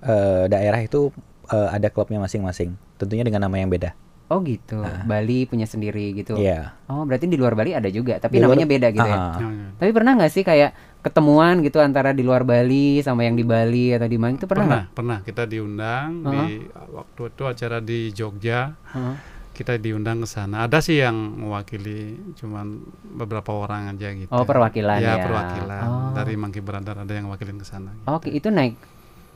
eh, 0.00 0.44
daerah 0.46 0.78
itu 0.78 1.10
eh, 1.50 1.68
ada 1.68 1.90
klubnya 1.90 2.16
masing-masing 2.16 2.72
tentunya 2.96 3.26
dengan 3.26 3.44
nama 3.44 3.58
yang 3.58 3.66
beda 3.68 3.92
Oh 4.32 4.40
gitu. 4.40 4.80
Bali 5.04 5.44
punya 5.44 5.64
sendiri 5.64 6.10
gitu. 6.14 6.34
Iya 6.34 6.72
Oh 6.86 7.04
berarti 7.04 7.24
di 7.24 7.36
luar 7.36 7.52
Bali 7.52 7.72
ada 7.72 7.86
juga, 7.86 8.16
tapi 8.16 8.32
Di 8.32 8.40
luar- 8.40 8.56
namanya 8.56 8.66
beda 8.66 8.88
gitu 8.90 9.04
ya. 9.04 9.12
Ah, 9.14 9.36
Ya, 9.36 9.46
ya. 9.46 9.68
Tapi 9.76 9.90
pernah 9.90 10.12
nggak 10.14 10.32
sih 10.32 10.40
kayak 10.42 10.70
ketemuan 10.98 11.60
gitu 11.60 11.78
antara 11.78 12.10
di 12.10 12.22
luar 12.22 12.42
Bali 12.42 12.98
sama 13.00 13.22
yang 13.22 13.34
di 13.34 13.42
Bali 13.42 13.90
atau 13.90 14.06
di 14.06 14.16
mana 14.16 14.32
itu 14.32 14.44
pernah 14.44 14.64
Pernah, 14.64 14.82
nggak? 14.82 14.94
pernah 14.94 15.18
kita 15.20 15.42
diundang 15.44 16.08
di 16.24 16.42
waktu 16.90 17.22
itu 17.28 17.42
acara 17.44 17.78
di 17.78 17.98
Jogja. 18.10 18.60
Heeh. 18.88 19.16
Kita 19.52 19.76
diundang 19.76 20.16
ke 20.18 20.26
sana. 20.26 20.64
Ada 20.64 20.80
sih 20.80 20.96
yang 20.96 21.12
mewakili 21.38 22.08
cuman 22.32 22.80
beberapa 23.14 23.52
orang 23.52 23.92
aja 23.92 24.08
gitu. 24.10 24.26
Oh, 24.28 24.42
perwakilan 24.42 24.96
ya. 24.96 25.20
perwakilan 25.20 25.84
Oh. 25.84 26.10
dari 26.12 26.34
Monkey 26.34 26.58
Brother 26.58 26.96
ada 26.98 27.12
yang 27.12 27.28
wakilin 27.28 27.56
ke 27.56 27.66
sana. 27.66 27.92
Oke 28.06 28.30
itu 28.30 28.48
naik 28.48 28.80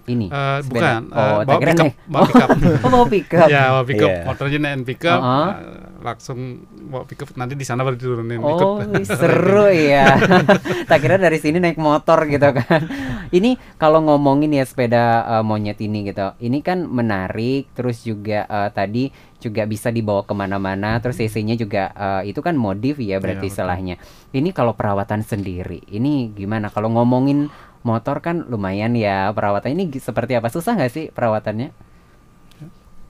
ini. 0.06 0.26
Sepeda? 0.28 0.64
bukan, 0.64 1.00
Oh, 1.08 1.38
tak 1.38 1.46
bawa 1.46 1.58
pickup, 1.60 1.84
naik. 1.84 1.94
bawa 2.06 2.25
pickup. 2.25 2.48
Oh 2.84 2.90
bawa 2.90 3.06
ya, 3.46 3.62
bawa 3.70 3.84
pickup. 3.84 4.08
Iya. 4.08 4.22
Motornya 4.22 4.58
naik 4.58 4.84
pickup, 4.84 5.18
Uh-uh. 5.18 5.48
eh, 5.48 5.54
langsung 6.00 6.38
bawa 6.86 7.04
pickup. 7.04 7.28
Nanti 7.34 7.54
di 7.54 7.62
sana 7.62 7.82
baru 7.82 7.94
diturunin 7.94 8.38
Oh, 8.38 8.78
ikut. 8.78 9.04
seru 9.04 9.66
ya. 9.68 10.14
tak 10.90 10.98
kira 10.98 11.16
dari 11.16 11.36
sini 11.36 11.58
naik 11.58 11.76
motor 11.76 12.25
gitu 12.25 12.48
kan. 12.52 12.82
Ini 13.28 13.58
kalau 13.75 14.00
ngomongin 14.00 14.50
ya 14.52 14.62
sepeda 14.62 15.04
eh, 15.28 15.42
monyet 15.42 15.78
ini 15.78 16.06
gitu. 16.06 16.34
Ini 16.36 16.58
kan 16.60 16.86
menarik, 16.86 17.72
terus 17.72 18.00
juga 18.00 18.44
eh, 18.44 18.70
tadi 18.70 19.04
juga 19.36 19.62
bisa 19.62 19.90
dibawa 19.90 20.22
ke 20.22 20.32
mana-mana. 20.32 20.96
Terus 20.98 21.18
cc-nya 21.18 21.54
juga 21.54 21.90
eh, 21.90 22.30
itu 22.30 22.38
kan 22.38 22.54
modif 22.54 22.96
ya 22.96 23.18
berarti 23.18 23.36
Iya, 23.36 23.42
betul. 23.42 23.52
istilahnya. 23.52 23.94
Ini 24.30 24.48
kalau 24.50 24.72
perawatan 24.72 25.20
sendiri, 25.20 25.82
ini 25.86 26.30
gimana? 26.30 26.68
Kalau 26.68 26.88
ngomongin 26.88 27.48
motor 27.86 28.18
kan 28.18 28.42
lumayan 28.44 28.92
ya 28.92 29.30
perawatannya 29.30 29.78
ini 29.78 29.94
seperti 29.96 30.34
apa? 30.34 30.50
Susah 30.50 30.74
nggak 30.74 30.90
sih 30.90 31.04
perawatannya? 31.08 31.70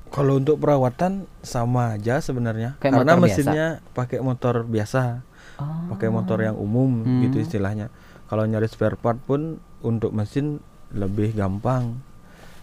kalau 0.06 0.38
untuk 0.38 0.56
perawatan 0.56 1.26
sama 1.42 1.98
aja 1.98 2.22
sebenarnya 2.22 2.78
Kayak 2.78 3.02
karena 3.02 3.14
mesinnya 3.18 3.66
pakai 3.92 4.22
motor 4.22 4.62
biasa 4.62 5.26
Oh. 5.56 5.90
pakai 5.90 6.12
motor 6.12 6.38
yang 6.38 6.54
umum 6.54 7.00
Hmm. 7.00 7.24
gitu 7.24 7.40
istilahnya 7.40 7.88
kalau 8.26 8.44
nyari 8.44 8.68
spare 8.68 8.94
part 8.94 9.16
pun 9.18 9.56
untuk 9.80 10.12
mesin 10.12 10.60
lebih 10.90 11.32
gampang 11.32 11.96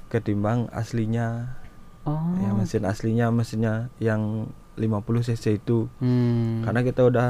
ketimbang 0.08 0.70
aslinya 0.70 1.58
Oh. 2.04 2.36
Ya 2.38 2.52
mesin 2.52 2.84
aslinya 2.84 3.28
mesinnya 3.30 3.88
yang 3.98 4.52
50 4.76 5.24
cc 5.24 5.56
itu. 5.58 5.88
Hmm. 5.98 6.60
Karena 6.62 6.80
kita 6.82 7.02
udah 7.02 7.28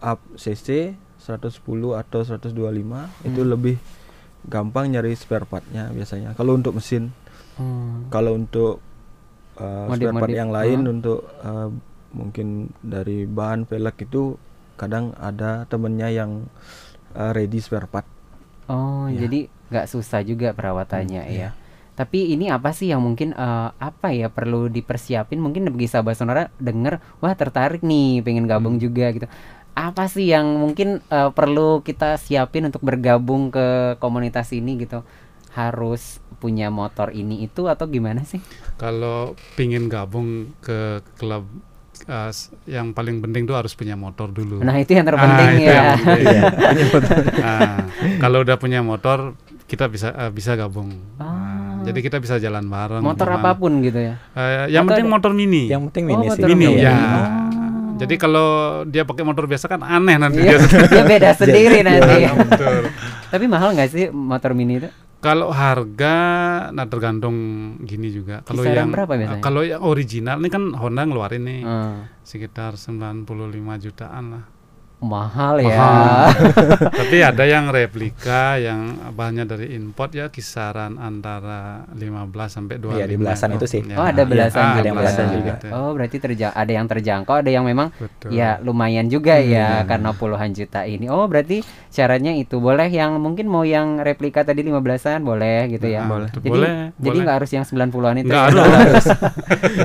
up 0.00 0.20
cc 0.34 0.96
110 1.18 1.60
atau 1.92 2.20
125 2.20 2.50
itu 3.22 3.40
Hmm. 3.40 3.50
lebih 3.50 3.76
gampang 4.48 4.88
nyari 4.92 5.12
spare 5.14 5.44
partnya 5.44 5.90
biasanya. 5.92 6.32
Kalau 6.38 6.56
untuk 6.56 6.76
mesin, 6.78 7.12
Hmm. 7.60 8.08
kalau 8.08 8.32
untuk 8.40 8.80
uh, 9.60 9.86
spare 9.92 10.16
part 10.16 10.32
yang 10.32 10.48
lain 10.48 10.88
huh? 10.88 10.92
untuk 10.96 11.20
uh, 11.44 11.68
mungkin 12.10 12.72
dari 12.80 13.28
bahan 13.28 13.68
velg 13.68 13.96
itu 14.00 14.34
kadang 14.80 15.12
ada 15.20 15.68
temennya 15.68 16.08
yang 16.08 16.48
uh, 17.14 17.30
ready 17.36 17.60
spare 17.60 17.86
part. 17.86 18.06
Oh, 18.70 19.10
Ya. 19.10 19.26
jadi 19.26 19.50
nggak 19.70 19.86
susah 19.90 20.22
juga 20.22 20.54
perawatannya 20.54 21.22
Hmm, 21.26 21.34
ya. 21.34 21.50
Tapi 21.98 22.32
ini 22.32 22.48
apa 22.48 22.72
sih 22.72 22.88
yang 22.88 23.04
mungkin 23.04 23.36
eh, 23.36 23.68
apa 23.76 24.08
ya 24.14 24.32
perlu 24.32 24.72
dipersiapin? 24.72 25.36
Mungkin 25.36 25.68
bagi 25.68 25.84
sahabat 25.84 26.16
sonora 26.16 26.48
denger, 26.56 26.96
wah 27.20 27.34
tertarik 27.36 27.84
nih, 27.84 28.24
pengen 28.24 28.48
gabung 28.48 28.80
Hmm. 28.80 28.82
juga 28.82 29.12
gitu. 29.12 29.26
Apa 29.72 30.06
sih 30.06 30.26
yang 30.26 30.46
mungkin 30.56 31.00
eh, 31.02 31.30
perlu 31.30 31.80
kita 31.80 32.16
siapin 32.16 32.66
untuk 32.66 32.80
bergabung 32.80 33.48
ke 33.48 33.66
komunitas 33.96 34.50
ini 34.50 34.76
gitu? 34.76 35.00
Harus 35.50 36.18
punya 36.36 36.68
motor 36.68 37.10
ini 37.10 37.42
itu 37.42 37.66
atau 37.66 37.84
gimana 37.84 38.22
sih? 38.22 38.40
Kalau 38.76 39.32
pingin 39.54 39.86
gabung 39.86 40.54
ke 40.58 41.00
klub 41.14 41.44
uh, 42.06 42.30
yang 42.64 42.90
paling 42.90 43.20
penting 43.20 43.44
tuh 43.44 43.52
harus 43.54 43.74
punya 43.74 43.92
motor 43.92 44.30
dulu. 44.30 44.60
Nah 44.60 44.78
itu 44.78 44.92
yang 44.92 45.04
terpenting 45.04 45.46
Ah, 45.46 45.52
itu 45.52 45.68
ya. 45.68 45.82
yang 46.72 46.90
penting. 46.90 47.18
Nah, 47.36 47.72
kalau 48.18 48.38
udah 48.40 48.56
punya 48.56 48.80
motor 48.80 49.34
kita 49.66 49.84
bisa 49.86 50.10
uh, 50.10 50.30
bisa 50.30 50.54
gabung. 50.54 50.90
Nah, 51.14 51.82
jadi 51.82 51.98
kita 52.00 52.16
bisa 52.18 52.36
jalan 52.36 52.64
bareng. 52.64 53.02
Motor 53.02 53.26
ke 53.26 53.30
mana. 53.30 53.42
apa 53.42 53.50
pun 53.54 53.72
gitu 53.80 54.00
ya. 54.00 54.14
Eh, 54.32 54.72
yang 54.72 54.82
Atau 54.82 54.96
penting 54.96 55.06
ada- 55.06 55.14
motor 55.14 55.32
mini. 55.32 55.62
Yang 55.66 55.82
penting 55.88 56.04
Oh, 56.04 56.08
mini 56.08 56.22
sih. 56.22 56.30
motor 56.32 56.48
mini 56.48 56.66
mini. 56.68 56.80
ya. 56.80 56.94
Oh. 56.96 57.49
Jadi 58.00 58.14
kalau 58.16 58.48
dia 58.84 59.04
pakai 59.04 59.22
motor 59.22 59.44
biasa 59.44 59.66
kan 59.66 59.80
aneh 59.80 60.16
nanti 60.16 60.40
Iya, 60.40 60.56
dia. 60.56 60.88
dia 60.92 61.04
beda 61.04 61.30
sendiri 61.32 61.78
nanti. 61.80 62.14
Iya, 62.18 62.30
betul. 62.40 62.88
Tapi 63.28 63.44
mahal 63.46 63.72
nggak 63.72 63.88
sih 63.88 64.04
motor 64.08 64.52
mini 64.52 64.78
itu? 64.78 64.88
Kalau 65.20 65.52
harga, 65.52 66.16
nah 66.72 66.88
tergantung 66.88 67.36
gini 67.80 68.08
juga. 68.08 68.40
Kalau 68.40 68.64
yang 68.64 68.88
berapa 68.88 69.12
biasanya? 69.12 69.44
kalau 69.44 69.60
yang 69.60 69.84
original 69.84 70.40
ini 70.40 70.48
kan 70.48 70.72
Honda 70.72 71.04
ngeluarin 71.04 71.44
nih 71.44 71.60
Hmm. 71.60 72.08
sekitar 72.22 72.74
95 72.74 73.28
jutaan 73.78 74.24
lah. 74.30 74.44
Mahal 75.00 75.60
ya. 75.60 75.72
Mahal. 75.72 76.24
Tapi 77.00 77.16
ada 77.20 77.44
yang 77.44 77.68
replika 77.68 78.54
yang 78.54 78.80
bahannya 79.10 79.44
dari 79.44 79.72
import 79.72 80.12
ya 80.12 80.28
kisaran 80.28 80.94
antara 80.94 81.88
15 81.90 82.28
sampai 82.46 82.76
25. 82.76 82.94
Iya, 82.94 83.04
di 83.04 83.16
belasan 83.16 83.48
itu 83.56 83.64
sih. 83.64 83.80
Oh, 83.90 84.04
ada 84.04 84.22
belasan 84.22 84.60
Ah, 84.60 84.68
juga. 84.68 84.76
ada 84.76 84.86
yang 84.86 84.98
belasan 84.98 85.26
juga. 85.30 85.50
gitu. 85.50 85.66
Oh, 85.72 85.90
berarti 85.92 86.16
terja 86.18 86.46
ada 86.50 86.68
yang 86.68 86.84
terjangkau, 86.84 87.32
ada 87.34 87.48
yang 87.48 87.64
memang 87.64 87.88
Betul. 87.92 88.28
ya 88.30 88.60
lumayan 88.60 89.06
juga 89.06 89.40
ya 89.40 89.82
karena 89.84 90.12
puluhan 90.12 90.52
juta 90.52 90.84
ini. 90.84 91.08
Oh, 91.08 91.24
berarti 91.24 91.64
syaratnya 91.88 92.36
itu 92.36 92.60
boleh 92.60 92.86
yang 92.86 93.16
mungkin 93.16 93.46
mau 93.46 93.64
yang 93.64 93.98
replika 93.98 94.42
tadi 94.42 94.60
15-an 94.60 95.20
boleh 95.20 95.68
gitu 95.70 95.86
ya. 95.86 96.04
Ah, 96.04 96.08
Boleh. 96.10 96.28
Jadi 96.30 96.44
boleh, 96.46 96.70
jadi 96.94 97.16
nggak 97.18 97.36
harus 97.36 97.50
yang 97.50 97.64
90-an 97.64 98.16
itu. 98.20 98.28
Nggak 98.28 98.44
ya? 98.46 98.62
harus. 98.68 99.06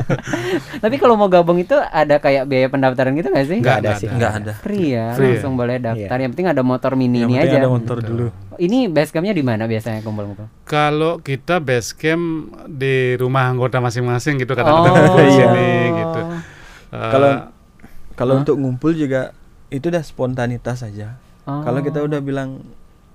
Tapi 0.83 0.95
kalau 0.97 1.15
mau 1.15 1.27
gabung 1.27 1.57
itu 1.57 1.75
ada 1.75 2.17
kayak 2.17 2.45
biaya 2.45 2.67
pendaftaran 2.67 3.13
gitu 3.13 3.29
nggak 3.29 3.47
sih? 3.47 3.59
Nggak 3.59 3.77
ada 3.79 3.89
sih. 3.95 4.07
Nggak 4.07 4.31
ada. 4.35 4.51
Free 4.57 4.91
ya, 4.91 5.04
Free 5.13 5.37
langsung 5.37 5.53
boleh 5.53 5.77
daftar. 5.77 6.17
Iya. 6.17 6.23
Yang 6.25 6.31
penting 6.33 6.49
ada 6.49 6.61
motor 6.61 6.91
mini 6.93 7.21
Yang 7.21 7.29
ini 7.29 7.35
aja. 7.37 7.57
ada 7.59 7.69
motor 7.69 7.97
dulu. 7.99 8.25
Ini 8.55 8.89
basecampnya 8.89 9.35
di 9.35 9.43
mana 9.43 9.63
biasanya 9.65 10.01
kumpul-kumpul? 10.01 10.47
Kalau 10.63 11.19
kita 11.19 11.59
base 11.59 11.93
camp 11.93 12.25
di 12.65 13.13
rumah 13.15 13.45
anggota 13.45 13.77
masing-masing 13.77 14.39
gitu 14.39 14.51
Oh. 14.51 14.57
kadang-kadang 14.57 14.93
ngumpul 14.95 15.21
di 15.21 15.33
sini 15.33 15.69
gitu. 15.93 16.21
Eh, 16.89 17.11
Kalau 17.11 17.31
kalau 18.15 18.33
Hah? 18.33 18.41
untuk 18.41 18.55
ngumpul 18.55 18.91
juga 18.91 19.35
itu 19.67 19.85
udah 19.85 20.01
spontanitas 20.01 20.81
saja. 20.81 21.19
Kalau 21.43 21.83
kita 21.83 21.99
Oh. 21.99 22.07
udah 22.07 22.19
bilang 22.19 22.63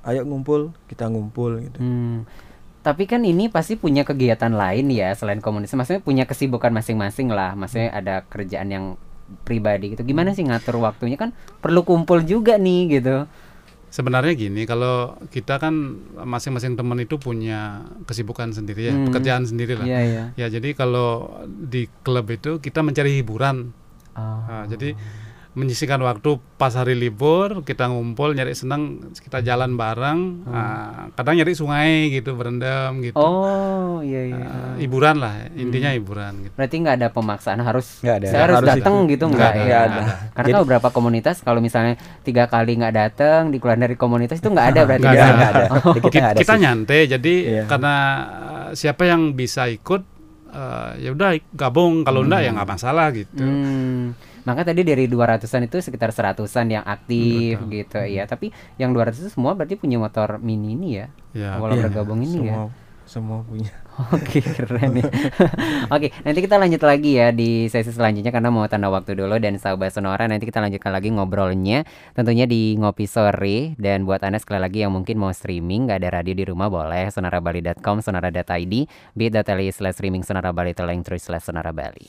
ayo 0.03 0.23
ngumpul, 0.23 0.71
kita 0.87 1.09
ngumpul 1.09 1.59
gitu. 1.61 1.81
Hmm. 1.81 2.29
Tapi 2.81 3.05
kan 3.05 3.21
ini 3.21 3.49
pasti 3.49 3.77
punya 3.77 4.03
kegiatan 4.03 4.49
lain 4.49 4.89
ya 4.89 5.13
selain 5.13 5.41
komunitas. 5.41 5.73
Maksudnya 5.75 6.01
punya 6.01 6.25
kesibukan 6.25 6.71
masing-masing 6.71 7.29
lah. 7.29 7.53
Maksudnya 7.53 7.93
ada 7.93 8.25
kerjaan 8.25 8.69
yang 8.69 8.85
pribadi 9.43 9.95
gitu. 9.95 10.03
Gimana 10.03 10.33
sih 10.33 10.43
ngatur 10.43 10.79
waktunya 10.79 11.17
kan 11.17 11.31
perlu 11.59 11.83
kumpul 11.83 12.23
juga 12.23 12.57
nih 12.57 13.01
gitu. 13.01 13.27
Sebenarnya 13.91 14.39
gini, 14.39 14.71
kalau 14.71 15.19
kita 15.35 15.59
kan 15.59 15.75
masing-masing 16.15 16.79
teman 16.79 17.03
itu 17.03 17.19
punya 17.19 17.83
kesibukan 18.07 18.55
sendiri 18.55 18.87
ya, 18.87 18.95
Hmm. 18.95 19.11
pekerjaan 19.11 19.43
sendiri 19.43 19.75
lah. 19.75 19.83
Iya 19.83 20.01
iya. 20.07 20.25
Ya 20.39 20.47
jadi 20.47 20.79
kalau 20.79 21.27
di 21.51 21.91
klub 22.07 22.31
itu 22.31 22.63
kita 22.63 22.87
mencari 22.87 23.19
hiburan. 23.19 23.75
Oh. 24.15 24.41
Nah, 24.47 24.71
jadi 24.71 24.95
menyisihkan 25.51 25.99
waktu 25.99 26.39
pas 26.55 26.71
hari 26.71 26.95
libur 26.95 27.67
kita 27.67 27.91
ngumpul 27.91 28.31
nyari 28.31 28.55
senang 28.55 29.03
kita 29.13 29.43
jalan 29.43 29.75
bareng. 29.75 30.47
Nah, 30.47 31.11
kadang 31.13 31.35
nyari 31.35 31.53
sungai 31.53 31.91
gitu 32.09 32.39
berendam 32.39 33.03
gitu. 33.03 33.19
Oh 33.19 33.99
iya 34.01 34.31
iya. 34.31 34.39
Nah, 34.39 34.75
hiburan 34.79 35.19
lah 35.19 35.51
intinya 35.53 35.91
hiburan 35.91 36.47
gitu. 36.47 36.55
Berarti 36.55 36.75
nggak 36.79 36.97
ada 36.97 37.09
pemaksaan 37.11 37.59
harus 37.61 37.99
Nggak 37.99 38.17
ada. 38.17 38.27
saya 38.27 38.43
harus 38.47 38.57
harus 38.57 38.69
datang 38.71 38.95
gitu 39.11 39.25
Nggak 39.27 39.51
ada, 39.51 39.63
ya? 39.67 39.79
ada. 39.85 40.03
Karena 40.31 40.49
tahu 40.55 40.63
beberapa 40.65 40.89
komunitas 40.91 41.37
kalau 41.43 41.59
misalnya 41.59 41.99
tiga 42.23 42.47
kali 42.47 42.79
nggak 42.79 42.95
datang 42.95 43.43
dikeluarin 43.51 43.83
dari 43.83 43.97
komunitas 43.99 44.39
itu 44.39 44.49
nggak 44.49 44.67
ada 44.71 44.81
berarti 44.87 45.03
Nggak 45.03 45.19
ya? 45.19 45.25
ada. 45.25 45.35
Nggak 45.35 45.51
ada. 45.51 45.65
Oh. 45.67 45.95
Kita 45.99 46.19
ada 46.31 46.39
kita 46.39 46.55
nyantai 46.57 47.01
jadi 47.11 47.35
Iya. 47.41 47.65
karena 47.67 47.95
uh, 48.23 48.71
siapa 48.71 49.03
yang 49.03 49.35
bisa 49.35 49.67
ikut 49.67 50.03
uh, 50.49 50.95
ya 50.95 51.11
udah 51.11 51.35
gabung 51.51 52.07
kalau 52.07 52.23
enggak 52.23 52.47
ya 52.47 52.51
nggak 52.55 52.71
masalah 52.71 53.11
gitu. 53.11 53.35
Hmm. 53.35 54.15
Maka 54.51 54.67
tadi 54.67 54.83
dari 54.83 55.07
200-an 55.07 55.71
itu 55.71 55.79
sekitar 55.79 56.11
100-an 56.11 56.67
yang 56.67 56.83
aktif 56.83 57.63
gitu 57.71 58.03
ya. 58.03 58.27
Tapi 58.27 58.51
yang 58.83 58.91
200 58.91 59.15
itu 59.23 59.31
semua 59.31 59.55
berarti 59.55 59.79
punya 59.79 60.03
motor 60.03 60.43
mini 60.43 60.75
ini 60.75 60.89
ya. 60.99 61.07
Ya. 61.31 61.55
Kalau 61.55 61.79
Iya, 61.79 61.83
bergabung 61.87 62.21
ini 62.27 62.51
ya. 62.51 62.59
semua 62.59 62.91
semua 63.11 63.43
punya. 63.43 63.75
Oke 64.15 64.39
keren 64.39 65.03
ya. 65.03 65.11
Oke 65.95 66.15
nanti 66.23 66.39
kita 66.47 66.57
lanjut 66.63 66.79
lagi 66.87 67.19
ya 67.19 67.35
di 67.35 67.67
sesi 67.67 67.91
selanjutnya 67.91 68.31
karena 68.31 68.55
mau 68.55 68.63
tanda 68.71 68.87
waktu 68.87 69.19
dulu 69.19 69.35
dan 69.43 69.59
sahabat 69.59 69.91
sonora 69.91 70.31
nanti 70.31 70.47
kita 70.47 70.63
lanjutkan 70.63 70.95
lagi 70.95 71.11
ngobrolnya 71.11 71.83
tentunya 72.15 72.47
di 72.47 72.79
ngopi 72.79 73.11
sore 73.11 73.75
dan 73.83 74.07
buat 74.07 74.23
anda 74.23 74.39
sekali 74.39 74.63
lagi 74.63 74.87
yang 74.87 74.95
mungkin 74.95 75.19
mau 75.19 75.35
streaming 75.35 75.91
nggak 75.91 76.07
ada 76.07 76.23
radio 76.23 76.39
di 76.39 76.45
rumah 76.47 76.71
boleh 76.71 77.11
sonarabali.com 77.11 77.99
sonara.id 77.99 78.75
bit.ly 79.19 79.69
slash 79.75 79.99
streaming 79.99 80.23
sonara 80.23 80.55
bali 80.55 80.71
terus 80.73 81.27
slash 81.27 81.51
sonara 81.51 81.75
bali. 81.75 82.07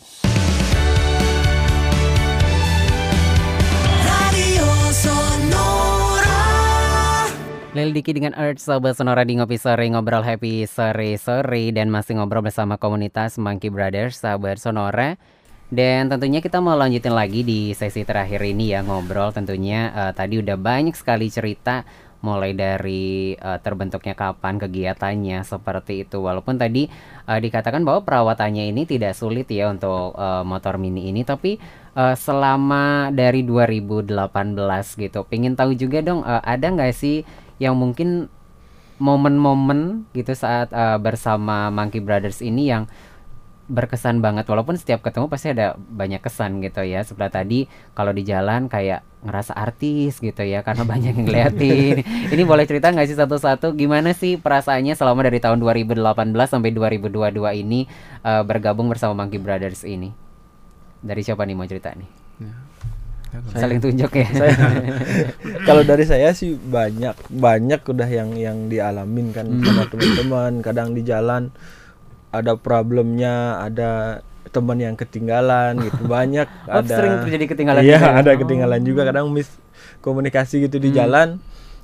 Lil 7.82 7.98
Diki 7.98 8.14
dengan 8.14 8.38
Earth 8.38 8.62
Sobat 8.62 8.94
Sonora 8.94 9.26
di 9.26 9.42
Ngopi 9.42 9.58
Sore 9.58 9.90
Ngobrol 9.90 10.22
Happy 10.22 10.70
Sore 10.70 11.18
Sore 11.18 11.74
Dan 11.74 11.90
masih 11.90 12.14
ngobrol 12.14 12.46
bersama 12.46 12.78
komunitas 12.78 13.42
Monkey 13.42 13.74
Brothers 13.74 14.22
Sahabat 14.22 14.62
Sonora. 14.62 15.18
Dan 15.66 16.06
tentunya 16.06 16.46
kita 16.46 16.62
mau 16.62 16.78
lanjutin 16.78 17.10
lagi 17.10 17.42
di 17.42 17.74
sesi 17.74 18.06
terakhir 18.06 18.38
ini 18.46 18.78
ya 18.78 18.86
Ngobrol 18.86 19.34
tentunya 19.34 19.90
eh, 19.98 20.14
tadi 20.14 20.38
udah 20.38 20.62
banyak 20.62 20.94
sekali 20.94 21.34
cerita 21.34 21.82
Mulai 22.22 22.54
dari 22.54 23.34
eh, 23.34 23.60
terbentuknya 23.66 24.14
kapan 24.14 24.62
kegiatannya 24.62 25.42
seperti 25.42 26.06
itu. 26.06 26.22
Walaupun 26.22 26.62
tadi 26.62 26.86
eh, 27.26 27.40
dikatakan 27.42 27.82
bahwa 27.82 28.06
perawatannya 28.06 28.70
ini 28.70 28.86
tidak 28.86 29.18
sulit 29.18 29.50
ya 29.50 29.74
untuk 29.74 30.14
eh, 30.14 30.46
motor 30.46 30.78
mini 30.78 31.10
ini 31.10 31.26
Tapi 31.26 31.58
eh, 31.98 32.14
selama 32.14 33.10
dari 33.10 33.42
2018 33.42 34.06
gitu 35.02 35.26
Pengen 35.26 35.58
tahu 35.58 35.74
juga 35.74 36.06
dong 36.06 36.22
eh, 36.22 36.46
ada 36.46 36.70
nggak 36.70 36.94
sih 36.94 37.26
yang 37.62 37.78
mungkin 37.78 38.26
momen-momen 38.98 40.10
gitu 40.18 40.34
saat 40.34 40.74
eh, 40.74 40.98
bersama 40.98 41.70
Monkey 41.70 42.02
Brothers 42.02 42.42
ini 42.42 42.74
yang 42.74 42.90
berkesan 43.72 44.20
banget. 44.20 44.50
Walaupun 44.50 44.76
setiap 44.76 45.06
ketemu 45.06 45.30
pasti 45.30 45.54
ada 45.54 45.78
banyak 45.78 46.20
kesan 46.20 46.60
gitu 46.66 46.82
ya. 46.82 47.06
Sebelah 47.06 47.30
tadi 47.30 47.70
kalau 47.94 48.12
di 48.12 48.26
jalan 48.26 48.66
kayak 48.66 49.06
ngerasa 49.22 49.54
artis 49.54 50.18
gitu 50.18 50.42
ya 50.42 50.66
karena 50.66 50.84
banyak 50.92 51.14
yang 51.14 51.26
ngeliatin. 51.30 52.02
Ini 52.34 52.44
boleh 52.44 52.66
cerita 52.66 52.90
nggak 52.90 53.08
sih 53.08 53.18
satu-satu? 53.18 53.78
Gimana 53.78 54.18
sih 54.18 54.42
perasaannya 54.42 54.98
selama 54.98 55.22
dari 55.30 55.38
tahun 55.38 55.62
2018 55.62 56.02
sampai 56.50 56.74
2022 56.74 57.62
ini 57.62 57.86
eh, 58.26 58.44
bergabung 58.44 58.90
bersama 58.90 59.14
Monkey 59.22 59.38
Brothers 59.38 59.86
ini? 59.86 60.10
Dari 61.02 61.22
siapa 61.22 61.46
nih 61.46 61.56
mau 61.58 61.66
cerita 61.66 61.94
nih 61.94 62.10
saling 63.54 63.80
tunjuk 63.80 64.12
ya 64.12 64.28
Saya 64.28 64.54
kalau 65.68 65.82
dari 65.82 66.04
saya 66.04 66.32
sih 66.32 66.54
banyak 66.54 67.16
banyak 67.28 67.80
udah 67.82 68.06
yang 68.06 68.30
yang 68.34 68.58
dialamin 68.66 69.32
kan 69.32 69.46
Hmm. 69.46 69.64
sama 69.64 69.84
teman-teman 69.88 70.52
kadang 70.60 70.92
di 70.92 71.02
jalan 71.02 71.48
ada 72.30 72.56
problemnya 72.56 73.36
ada 73.58 74.20
teman 74.48 74.78
yang 74.78 74.96
ketinggalan 74.96 75.80
gitu 75.80 76.04
banyak 76.06 76.48
Oh, 76.68 76.80
ada 76.80 76.92
sering 76.92 77.16
terjadi 77.22 77.46
ketinggalan 77.50 77.82
iya 77.82 77.98
juga 77.98 78.06
ya? 78.06 78.20
ada 78.20 78.30
Oh. 78.30 78.38
ketinggalan 78.38 78.82
juga 78.82 79.02
kadang 79.06 79.26
mis 79.28 79.48
komunikasi 80.00 80.66
gitu 80.66 80.78
di 80.78 80.90
Hmm. 80.90 80.98
jalan 80.98 81.28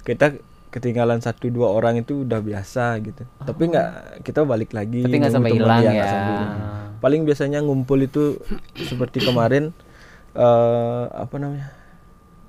kita 0.04 0.36
ketinggalan 0.68 1.20
satu 1.20 1.48
dua 1.48 1.68
orang 1.70 1.96
itu 1.98 2.22
udah 2.22 2.39
biasa 2.39 3.00
gitu 3.01 3.24
tapi 3.39 3.63
nggak 3.68 3.89
kita 4.22 4.44
balik 4.44 4.72
lagi 4.72 5.00
tapi 5.01 5.16
nggak 5.16 5.32
sampai 5.32 5.51
hilang 5.54 5.80
iya, 5.82 5.92
ya 5.94 6.06
sampai 6.06 6.32
hilang. 6.34 6.51
paling 6.98 7.22
biasanya 7.24 7.60
ngumpul 7.62 7.98
itu 7.98 8.36
seperti 8.77 9.22
kemarin 9.22 9.72
eh 10.38 11.03
apa 11.12 11.36
namanya 11.36 11.74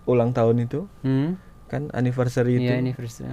ulang 0.05 0.31
tahun 0.31 0.63
itu 0.63 0.85
Hmm? 1.01 1.41
kan 1.67 1.89
anniversary 1.93 2.57
itu 2.57 2.69
Iya, 2.69 2.81
anniversary. 2.81 3.29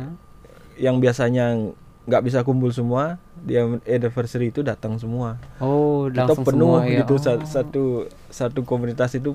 yang 0.78 1.00
biasanya 1.00 1.72
nggak 2.06 2.24
bisa 2.24 2.40
kumpul 2.42 2.70
semua 2.70 3.18
dia 3.42 3.66
anniversary 3.84 4.50
itu 4.50 4.62
datang 4.62 4.96
semua 4.96 5.40
Oh, 5.58 6.08
kita 6.08 6.32
penuh 6.38 6.78
semua 6.78 6.86
ya. 6.86 7.02
gitu 7.02 7.16
Oh. 7.16 7.22
sa- 7.22 7.44
satu 7.44 7.84
satu 8.30 8.62
komunitas 8.62 9.12
itu 9.14 9.34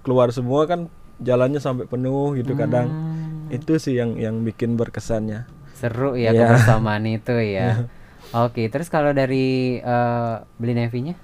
keluar 0.00 0.30
semua 0.30 0.64
kan 0.64 0.88
jalannya 1.18 1.58
sampai 1.58 1.84
penuh 1.84 2.32
gitu 2.34 2.54
kadang 2.54 2.88
Hmm. 2.88 3.52
itu 3.52 3.76
sih 3.76 3.94
yang 3.94 4.16
yang 4.16 4.40
bikin 4.40 4.74
berkesannya 4.74 5.44
Seru 5.72 6.12
ya 6.12 6.30
Iya. 6.30 6.44
kebersamaan 6.44 7.04
itu 7.04 7.34
ya. 7.56 7.88
Oke, 8.32 8.68
terus 8.68 8.86
kalau 8.86 9.10
dari 9.10 9.76
eh, 9.76 10.34
beli 10.54 10.72
Nevinya? 10.72 11.16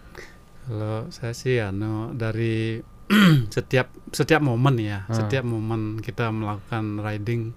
Kalau 0.62 1.06
saya 1.08 1.30
sih 1.32 1.56
anu 1.56 2.10
dari 2.12 2.80
setiap 3.54 3.86
setiap 4.10 4.42
momen 4.42 4.76
ya, 4.78 5.06
Hmm. 5.06 5.14
setiap 5.14 5.44
momen 5.44 6.02
kita 6.02 6.30
melakukan 6.30 6.98
riding 7.00 7.54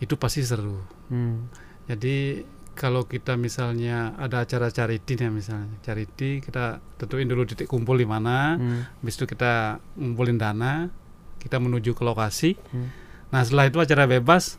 itu 0.00 0.14
pasti 0.16 0.40
seru. 0.40 0.80
Hmm. 1.08 1.48
Jadi 1.84 2.44
kalau 2.74 3.06
kita 3.06 3.38
misalnya 3.38 4.18
ada 4.18 4.42
acara 4.42 4.66
charity 4.66 5.14
nih 5.14 5.30
misalnya, 5.30 5.70
charity 5.80 6.42
kita 6.42 6.82
tentuin 6.98 7.28
dulu 7.28 7.46
titik 7.46 7.68
kumpul 7.68 7.94
di 7.94 8.08
mana, 8.08 8.56
Hmm. 8.56 8.82
habis 8.98 9.14
itu 9.14 9.24
kita 9.24 9.78
ngumpulin 9.94 10.40
dana, 10.40 10.88
kita 11.38 11.60
menuju 11.60 11.92
ke 11.92 12.02
lokasi. 12.02 12.56
Hmm. 12.72 12.88
Nah 13.30 13.44
setelah 13.44 13.68
itu 13.68 13.78
acara 13.78 14.08
bebas, 14.08 14.56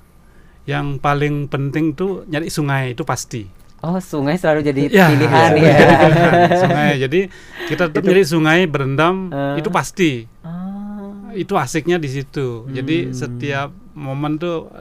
yang 0.66 0.98
paling 0.98 1.46
penting 1.46 1.94
tuh 1.94 2.24
nyari 2.26 2.48
sungai 2.48 2.94
itu 2.94 3.04
pasti. 3.04 3.46
Oh, 3.86 4.02
sungai 4.02 4.34
selalu 4.34 4.66
jadi 4.66 4.82
Ya, 4.90 5.06
pilihan 5.08 5.52
iya, 5.54 5.70
ya. 5.70 5.78
pilihan, 6.02 6.50
sungai. 6.58 6.92
Jadi 6.98 7.20
kita 7.68 7.84
tetap 7.86 8.02
nyari 8.02 8.24
sungai 8.26 8.60
berendam 8.66 9.30
Eh. 9.30 9.62
itu 9.62 9.70
pasti. 9.70 10.26
Ah. 10.42 11.30
Itu 11.32 11.54
asiknya 11.54 11.96
di 11.96 12.10
situ. 12.10 12.66
Jadi 12.68 13.06
Hmm. 13.06 13.14
setiap 13.14 13.70
momen 13.94 14.36
tuh 14.36 14.74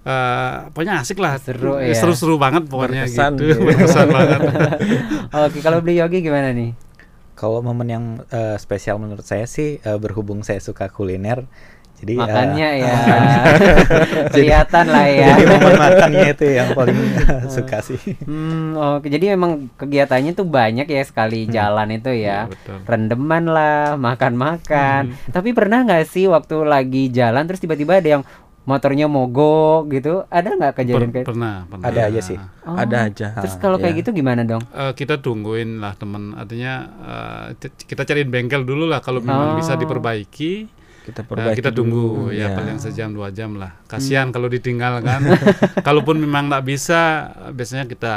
eh 0.00 0.54
pokoknya 0.66 1.02
asik 1.02 1.18
lah. 1.18 1.36
Seru 1.36 1.76
ya. 1.76 1.92
Seru-seru 1.92 2.36
banget 2.36 2.64
pokoknya 2.64 3.04
Berkesan, 3.04 3.32
gitu. 3.34 3.44
ya. 3.44 3.56
Berkesan 3.66 4.06
banget. 4.08 4.40
Oke, 5.44 5.58
kalau 5.58 5.78
beli 5.80 5.98
Yogi 5.98 6.18
gimana 6.20 6.54
nih? 6.54 6.72
Kalau 7.34 7.58
momen 7.58 7.88
yang 7.88 8.04
eh, 8.28 8.56
spesial 8.56 8.96
menurut 8.96 9.24
saya 9.24 9.44
sih 9.44 9.76
eh, 9.78 9.98
berhubung 9.98 10.40
saya 10.40 10.56
suka 10.58 10.88
kuliner, 10.88 11.44
jadi 12.00 12.12
eh, 12.12 12.18
Makannya 12.18 12.68
ya. 12.76 12.94
Kelihatan 14.32 14.86
lah 14.86 15.06
ya. 15.06 15.26
jadi 15.30 15.44
momen 15.46 15.74
makannya 15.76 16.26
itu 16.30 16.46
yang 16.48 16.68
paling 16.72 16.98
suka 17.46 17.78
sih. 17.80 18.00
Hmm, 18.22 18.72
oke. 18.72 19.06
Jadi 19.06 19.24
memang 19.28 19.50
kegiatannya 19.74 20.32
tuh 20.32 20.44
banyak 20.44 20.86
ya 20.86 21.02
sekali 21.02 21.44
jalan 21.46 21.88
itu 21.92 22.10
ya. 22.10 22.18
Iya, 22.20 22.38
betul. 22.46 22.76
Rendeman 22.84 23.44
lah, 23.46 23.96
makan-makan. 23.96 25.02
Tapi 25.28 25.50
pernah 25.50 25.82
nggak 25.82 26.04
sih 26.04 26.24
waktu 26.24 26.56
lagi 26.62 27.08
jalan 27.08 27.44
terus 27.44 27.58
tiba-tiba 27.58 27.96
ada 27.96 28.10
yang 28.10 28.24
motornya 28.62 29.04
mogok 29.04 29.88
gitu? 29.90 30.22
Ada 30.26 30.52
nggak 30.52 30.72
kejadian 30.74 31.10
Per- 31.10 31.14
kayak? 31.16 31.26
pernah, 31.26 31.54
pernah. 31.66 31.84
Ada 31.86 32.00
aja 32.06 32.20
sih. 32.22 32.38
Oh, 32.62 32.76
ada 32.76 32.96
aja 33.02 33.26
Terus 33.36 33.56
kalau 33.56 33.76
kayak 33.76 33.94
ya. 33.94 33.98
gitu 33.98 34.10
gimana 34.12 34.42
dong? 34.42 34.62
Eh, 34.70 34.92
kita 34.92 35.18
tungguin 35.18 35.78
lah 35.78 35.92
teman. 35.94 36.32
Artinya 36.32 36.72
eh, 36.86 37.58
t- 37.58 37.72
kita 37.82 38.04
cariin 38.04 38.28
bengkel 38.28 38.62
dulu 38.62 38.84
lah 38.84 39.00
kalau 39.00 39.18
memang 39.18 39.52
Oh. 39.52 39.56
bisa 39.56 39.74
diperbaiki. 39.74 40.79
Kita 41.00 41.24
perbaiki 41.24 41.58
kita 41.58 41.70
tunggu 41.72 42.28
dulu. 42.28 42.36
ya 42.36 42.52
Iya. 42.52 42.56
paling 42.56 42.78
sejam 42.78 43.08
dua 43.10 43.32
jam 43.32 43.56
lah. 43.56 43.72
Kasihan 43.88 44.28
kalau 44.30 44.46
ditinggal 44.46 45.00
kan. 45.00 45.20
Kalaupun 45.86 46.20
memang 46.20 46.52
nggak 46.52 46.64
bisa, 46.66 47.30
biasanya 47.50 47.88
kita 47.88 48.14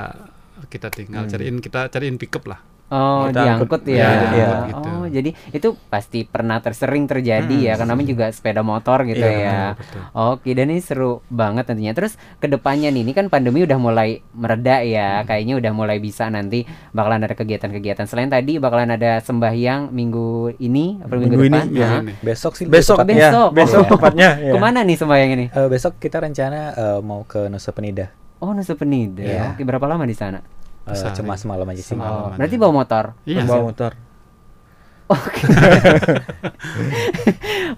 kita 0.68 0.88
tinggal 0.90 1.28
cariin 1.28 1.60
kita 1.60 1.88
cariin 1.88 2.18
pickup 2.20 2.48
lah. 2.48 2.60
Oh, 2.94 3.26
Kita 3.26 3.42
diangkut 3.42 3.66
angkut, 3.74 3.84
ya. 3.90 3.98
ya, 3.98 4.12
diangkut 4.30 4.68
gitu. 4.70 4.90
Oh, 4.94 5.06
jadi 5.08 5.30
itu 5.50 5.68
pasti 5.88 6.20
pernah 6.24 6.62
tersering 6.62 7.04
terjadi 7.04 7.58
ya, 7.58 7.74
karena 7.74 7.92
namanya 7.92 8.08
juga 8.08 8.26
sepeda 8.30 8.62
motor 8.62 9.02
gitu 9.04 9.18
Iya, 9.20 9.34
ya. 9.34 9.60
betul. 9.74 10.02
Oke, 10.14 10.54
dan 10.54 10.70
ini 10.70 10.78
seru 10.78 11.12
banget 11.28 11.66
tentunya. 11.66 11.92
Terus 11.92 12.14
ke 12.38 12.46
depannya 12.46 12.88
nih, 12.88 13.02
ini 13.02 13.12
kan 13.12 13.28
pandemi 13.28 13.62
udah 13.62 13.76
mulai 13.76 14.10
mereda 14.32 14.80
ya, 14.80 15.24
kayaknya 15.24 15.58
udah 15.58 15.72
mulai 15.72 15.98
bisa 15.98 16.28
nanti 16.28 16.64
bakalan 16.92 17.22
ada 17.22 17.34
kegiatan-kegiatan. 17.34 18.06
Selain 18.06 18.30
tadi 18.30 18.56
bakalan 18.56 18.94
ada 18.94 19.18
sembahyang 19.20 19.90
minggu 19.90 20.54
ini, 20.60 21.00
apa 21.00 21.14
minggu, 21.14 21.34
Minggu 21.34 21.44
ini, 21.44 21.58
depan? 21.58 21.66
iya. 21.72 21.88
Hah? 21.90 22.02
Ini. 22.04 22.14
Besok 22.22 22.54
sih 22.54 22.66
besok 22.66 22.96
Oh, 22.96 23.04
ya 23.04 23.10
besok. 23.10 23.50
besok 23.52 23.82
Oh. 23.82 23.90
tepatnya 23.92 24.30
ya. 24.46 24.54
Ke 24.54 24.60
mana 24.60 24.80
nih 24.82 24.96
sembahyang 24.96 25.32
ini? 25.32 25.46
Eh, 25.50 25.68
besok 25.68 25.98
kita 25.98 26.20
rencana 26.20 26.60
eh, 26.72 27.00
mau 27.02 27.24
ke 27.24 27.48
Nusa 27.48 27.72
Penida. 27.72 28.14
Oh, 28.38 28.52
Nusa 28.52 28.74
Penida. 28.74 29.20
Iya. 29.20 29.44
Oke, 29.52 29.64
berapa 29.64 29.84
lama 29.84 30.04
di 30.04 30.14
sana? 30.14 30.44
Eh, 30.84 30.94
Sehari. 30.94 31.16
cuma 31.16 31.34
semalam 31.34 31.66
aja 31.66 31.80
sih. 31.80 31.92
Semalam. 31.92 32.26
Oh, 32.26 32.28
berarti 32.34 32.56
bawa 32.56 32.72
motor. 32.76 33.04
Iya. 33.24 33.44
bawa 33.44 33.62
motor 33.66 33.92
Oke. 35.06 35.42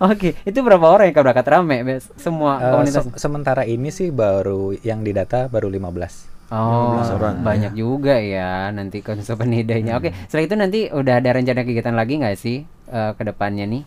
Oke, 0.02 0.30
itu 0.40 0.58
berapa 0.60 0.84
orang 0.84 1.08
yang 1.08 1.16
berangkat 1.18 1.48
rame? 1.48 1.76
Bes? 1.82 2.08
Semua 2.16 2.58
komunitas. 2.62 3.04
se- 3.04 3.18
sementara 3.18 3.62
ini 3.64 3.90
sih 3.90 4.10
baru 4.10 4.72
yang 4.78 5.02
didata 5.02 5.48
baru 5.48 5.68
15. 5.68 6.48
Oh, 6.48 6.96
15 6.96 7.12
orang, 7.12 7.34
banyak 7.42 7.72
juga 7.74 8.16
ya 8.16 8.70
nanti 8.70 9.02
konsep 9.02 9.36
penidainya. 9.36 9.98
Oke, 9.98 10.08
Hmm. 10.08 10.16
setelah 10.26 10.44
itu 10.44 10.54
nanti 10.56 10.80
udah 10.88 11.14
ada 11.18 11.30
rencana 11.32 11.62
kegiatan 11.62 11.92
lagi 11.92 12.14
nggak 12.16 12.36
sih 12.36 12.64
eh, 12.86 13.12
ke 13.12 13.22
depannya 13.26 13.66
nih? 13.66 13.82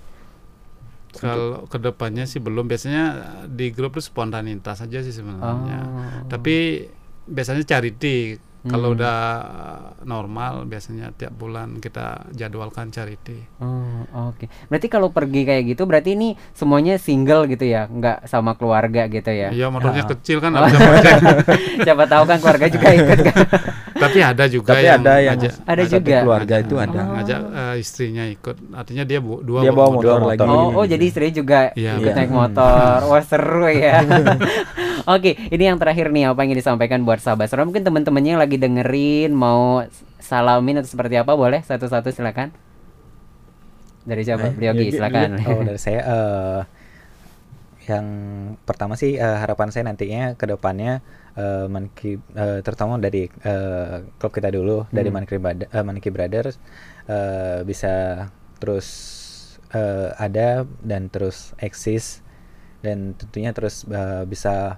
Kalau 1.14 1.64
ke 1.64 1.76
depannya 1.78 2.24
sih 2.24 2.36
belum. 2.36 2.66
Biasanya 2.66 3.02
di 3.46 3.70
grup 3.70 3.94
itu 3.94 4.04
spontanitas 4.04 4.80
aja 4.80 4.98
sih 5.00 5.10
sebenarnya. 5.10 5.78
Oh. 5.80 6.04
Tapi 6.28 6.84
biasanya 7.24 7.62
charity. 7.62 8.36
Kalau 8.60 8.90
Hmm. 8.90 8.96
udah 8.96 9.18
normal 10.02 10.64
biasanya 10.64 11.12
tiap 11.12 11.30
bulan 11.32 11.78
kita 11.78 12.26
jadwalkan 12.32 12.88
charity. 12.88 13.38
Oh, 13.58 14.02
oke. 14.28 14.50
Berarti 14.66 14.88
kalau 14.88 15.08
pergi 15.08 15.42
kayak 15.42 15.62
gitu 15.68 15.82
berarti 15.84 16.12
ini 16.12 16.28
semuanya 16.50 16.96
single 16.96 17.46
gitu 17.46 17.62
ya, 17.62 17.86
nggak 17.86 18.24
sama 18.24 18.52
keluarga 18.52 19.06
gitu 19.06 19.28
ya? 19.28 19.48
Iya 19.48 19.68
motornya 19.68 20.02
Ah. 20.02 20.10
kecil 20.10 20.38
kan 20.38 20.50
pakai. 20.52 20.74
Siapa 21.86 22.04
tahu 22.04 22.22
kan 22.24 22.36
keluarga 22.36 22.66
juga 22.66 22.88
ikut 22.90 23.18
kan? 23.24 23.36
Tapi 23.98 24.18
ada 24.20 24.44
juga 24.46 24.70
tapi 24.72 24.86
yang 24.86 25.02
ada 25.02 25.14
yang 25.18 25.34
ngajak, 25.34 25.52
Ada 25.60 25.82
satu 25.84 25.94
juga? 25.98 26.18
keluarga 26.22 26.54
itu 26.56 26.74
ada 26.76 27.00
ngajak 27.08 27.40
eh, 27.50 27.74
istrinya 27.78 28.24
ikut. 28.26 28.56
Artinya 28.70 29.02
dia 29.02 29.18
bu- 29.18 29.42
dua 29.42 29.58
dia 29.60 29.70
bawa 29.70 29.90
motor, 29.90 30.18
motor. 30.20 30.28
lagi 30.28 30.46
Oh, 30.46 30.70
oh 30.72 30.84
jadi 30.84 31.02
istri 31.04 31.26
juga 31.30 31.74
Iya. 31.74 31.98
ikut 31.98 32.12
naik 32.12 32.30
motor. 32.32 32.96
Wah 33.04 33.22
seru 33.22 33.66
ya. 33.68 33.98
Oke, 35.06 35.38
ini 35.52 35.64
yang 35.68 35.78
terakhir 35.78 36.10
nih 36.10 36.32
apa 36.32 36.42
yang 36.42 36.50
ingin 36.50 36.60
disampaikan 36.64 37.04
buat 37.04 37.22
sahabat 37.22 37.52
Sora. 37.52 37.62
Mungkin 37.68 37.84
teman-temannya 37.84 38.30
yang 38.34 38.42
lagi 38.42 38.56
dengerin 38.56 39.30
mau 39.36 39.84
salamin 40.18 40.80
atau 40.82 40.90
seperti 40.90 41.14
apa 41.20 41.36
boleh 41.36 41.62
satu-satu 41.62 42.10
silakan. 42.10 42.50
Dari 44.08 44.22
siapa? 44.24 44.48
Eh, 44.48 44.52
Beli 44.56 44.66
Yogi, 44.72 44.78
Yogi 44.88 44.92
silakan. 44.96 45.30
Oh 45.44 45.60
dari 45.68 45.80
saya 45.80 46.00
eh 46.02 46.60
yang 47.88 48.06
pertama 48.68 49.00
sih 49.00 49.16
eh, 49.16 49.38
harapan 49.40 49.72
saya 49.72 49.88
nantinya 49.88 50.36
ke 50.36 50.44
depannya 50.44 51.00
eh, 51.40 51.64
Manki 51.72 52.20
eh, 52.36 52.60
terutama 52.60 53.00
dari 53.00 53.32
eh, 53.32 53.96
klub 54.20 54.28
kita 54.28 54.52
dulu 54.52 54.84
dari 54.92 55.08
Manki 55.08 55.40
eh, 55.40 55.84
Manki 55.84 56.12
Brothers 56.12 56.60
eh, 57.08 57.64
bisa 57.64 58.28
terus 58.60 58.86
eh, 59.72 60.12
ada 60.20 60.68
dan 60.84 61.08
terus 61.08 61.56
eksis 61.64 62.20
dan 62.84 63.16
tentunya 63.16 63.56
terus 63.56 63.88
eh, 63.88 64.28
bisa 64.28 64.76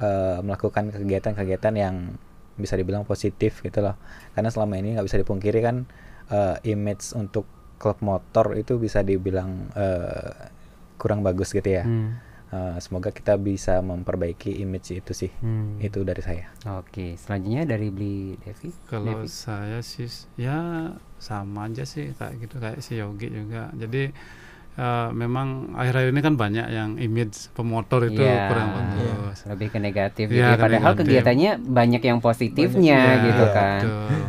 eh, 0.00 0.38
melakukan 0.42 0.90
kegiatan-kegiatan 0.90 1.74
yang 1.76 1.96
bisa 2.56 2.76
dibilang 2.76 3.04
positif 3.08 3.64
gitu 3.64 3.80
loh 3.80 3.96
karena 4.36 4.52
selama 4.52 4.76
ini 4.76 4.96
nggak 4.96 5.06
bisa 5.06 5.20
dipungkiri 5.20 5.60
kan 5.64 5.76
eh, 6.28 6.56
image 6.68 7.12
untuk 7.16 7.44
klub 7.80 7.96
motor 8.04 8.52
itu 8.56 8.76
bisa 8.76 9.00
dibilang 9.00 9.72
eh, 9.72 10.50
kurang 11.00 11.24
bagus 11.24 11.52
gitu 11.56 11.68
ya 11.68 11.84
Hmm, 11.84 12.20
Eh, 12.50 12.82
semoga 12.82 13.14
kita 13.14 13.38
bisa 13.38 13.78
memperbaiki 13.78 14.58
image 14.58 14.98
itu 14.98 15.14
sih 15.14 15.30
hmm. 15.30 15.78
itu 15.78 16.02
dari 16.02 16.18
saya 16.18 16.50
Oke, 16.82 17.14
selanjutnya 17.14 17.62
dari 17.62 17.94
Beli 17.94 18.34
Devi. 18.42 18.74
Kalau 18.90 19.22
Devi. 19.22 19.30
saya 19.30 19.78
sih 19.86 20.10
ya 20.34 20.90
sama 21.22 21.70
aja 21.70 21.86
sih 21.86 22.10
kayak 22.10 22.42
gitu 22.42 22.58
kayak 22.58 22.82
si 22.82 22.98
Yogi 22.98 23.30
juga. 23.30 23.70
Jadi 23.78 24.10
eh, 24.72 25.08
memang 25.10 25.46
akhir-akhir 25.72 26.10
ini 26.10 26.20
kan 26.20 26.34
banyak 26.34 26.66
yang 26.68 26.90
image 26.96 27.50
pemotor 27.50 28.04
itu 28.04 28.18
Iya, 28.18 28.46
kurang 28.46 28.68
bagus. 28.72 29.36
lebih 29.44 29.68
ke 29.68 29.78
negatif 29.78 30.26
Iya, 30.28 30.54
gitu 30.54 30.62
Padahal 30.62 30.82
negatif. 30.84 31.00
kegiatannya 31.04 31.50
banyak 31.60 32.02
yang 32.02 32.18
positifnya 32.18 32.98
Ya, 33.10 33.24
gitu 33.24 33.44
kan. 33.50 33.80
betul. 33.80 34.22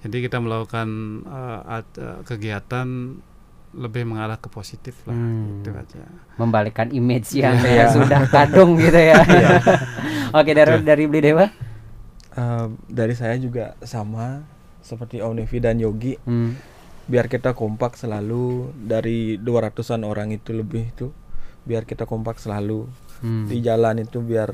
Jadi 0.00 0.16
kita 0.20 0.36
melakukan 0.38 0.88
eh, 1.24 1.60
at- 1.72 1.96
eh, 1.96 2.18
kegiatan 2.22 2.88
lebih 3.74 4.06
mengarah 4.06 4.36
ke 4.36 4.46
positif 4.46 4.94
lah, 5.02 5.12
Hmm. 5.12 5.58
gitu 5.58 5.72
aja. 5.72 6.06
Membalikkan 6.36 6.88
image 6.90 7.34
yang 7.34 7.58
Iya. 7.58 7.90
sudah 7.90 8.22
kadung 8.28 8.76
gitu 8.76 8.94
ya. 8.94 9.18
Oke, 10.38 10.52
dari 10.52 10.78
dari 10.80 11.04
Beli 11.04 11.22
Dewa. 11.24 11.46
Eh, 12.30 12.66
dari 12.86 13.14
saya 13.14 13.34
juga 13.34 13.74
sama 13.80 14.42
seperti 14.78 15.18
Om 15.18 15.34
Nevi 15.34 15.58
dan 15.58 15.78
Yogi 15.78 16.14
Hmm. 16.20 16.54
Biar 17.04 17.26
kita 17.26 17.52
kompak 17.52 17.94
selalu 17.94 18.44
dari 18.74 19.36
200-an 19.36 20.02
orang 20.02 20.30
itu 20.30 20.50
lebih 20.50 20.88
itu 20.88 21.12
biar 21.62 21.84
kita 21.84 22.04
kompak 22.04 22.36
selalu 22.36 22.88
Hmm. 23.16 23.46
di 23.46 23.56
jalan 23.58 23.98
itu 23.98 24.20
biar 24.20 24.50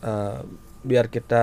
eh, 0.00 0.38
biar 0.80 1.06
kita 1.08 1.42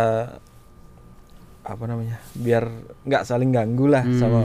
apa 1.61 1.83
namanya 1.83 2.17
biar 2.33 2.63
nggak 3.03 3.23
saling 3.23 3.51
ganggu 3.51 3.85
lah 3.85 4.01
Hmm, 4.01 4.15
sama 4.15 4.39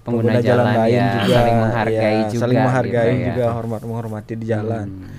pengguna 0.00 0.30
pengguna, 0.30 0.40
jalan, 0.40 0.44
jalan 0.44 0.66
lain 0.78 0.94
ya, 0.94 1.08
juga 1.12 1.34
saling 1.34 1.56
menghargai 1.58 1.98
ya, 1.98 2.22
juga 2.24 2.40
saling 2.40 2.54
gitu 2.54 2.64
menghargai 2.64 3.10
ya. 3.10 3.26
juga 3.26 3.44
hormat 3.52 3.80
menghormati 3.82 4.32
di 4.34 4.46
jalan 4.46 4.86
Hmm. 4.86 5.10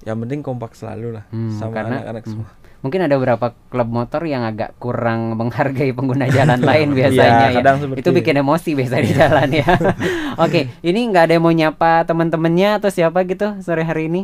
yang 0.00 0.16
penting 0.18 0.40
kompak 0.40 0.72
selalu 0.72 1.08
lah 1.12 1.24
Hmm, 1.28 1.50
sama 1.52 1.74
anak-anak 1.82 2.22
hmm, 2.22 2.30
semua 2.30 2.48
mungkin 2.80 3.04
ada 3.04 3.14
beberapa 3.14 3.52
klub 3.68 3.88
motor 3.88 4.24
yang 4.24 4.40
agak 4.42 4.72
kurang 4.76 5.36
menghargai 5.36 5.92
pengguna 5.92 6.26
jalan 6.26 6.58
lain 6.58 6.92
biasanya 6.98 7.46
Iya, 7.46 7.48
ya. 7.52 7.56
kadang 7.60 7.76
seperti 7.78 8.00
Itu 8.00 8.10
bikin 8.10 8.34
emosi 8.40 8.70
biasa 8.72 8.96
di 8.98 9.10
jalan 9.12 9.48
ya. 9.52 9.68
Oke, 10.44 10.60
ini 10.80 11.00
nggak 11.06 11.28
ada 11.28 11.32
yang 11.36 11.44
mau 11.44 11.52
nyapa 11.52 12.04
teman-temannya 12.04 12.80
atau 12.80 12.88
siapa 12.88 13.22
gitu 13.24 13.60
sore 13.60 13.84
hari 13.84 14.08
ini? 14.08 14.22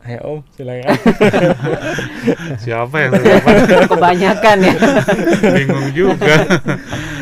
ayo 0.00 0.16
om 0.24 0.40
silakan 0.56 0.96
Siapa 2.64 2.96
yang 3.04 3.12
siapa? 3.14 3.48
Kebanyakan 3.84 4.56
ya. 4.64 4.74
Bingung 5.52 5.88
juga. 5.92 6.36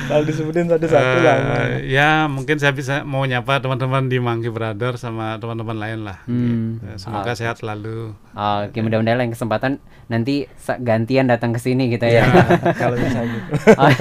Kalau 0.08 0.24
disebutin 0.24 0.66
satu-satu 0.66 1.16
Eh, 1.18 1.22
lah 1.22 1.38
ya 1.84 2.10
mungkin 2.26 2.56
saya 2.56 2.72
bisa 2.72 3.04
mau 3.04 3.22
nyapa 3.28 3.60
teman-teman 3.60 4.08
di 4.08 4.18
Monkey 4.18 4.48
Brother 4.48 4.96
sama 4.96 5.36
teman-teman 5.36 5.76
lain 5.76 5.98
lah. 6.08 6.18
Hmm. 6.24 6.80
Gitu. 6.80 7.06
Semoga 7.06 7.32
Oke. 7.32 7.38
sehat 7.38 7.60
selalu. 7.60 8.16
Oke, 8.34 8.78
mudah-mudahan 8.80 9.20
lain 9.20 9.32
kesempatan 9.36 9.78
nanti 10.08 10.48
gantian 10.80 11.28
datang 11.28 11.52
ke 11.52 11.60
sini 11.60 11.92
gitu 11.92 12.08
ya. 12.08 12.24
ya 12.24 12.48
kalau 12.80 12.96
bisa 12.96 13.20
gitu 13.22 13.50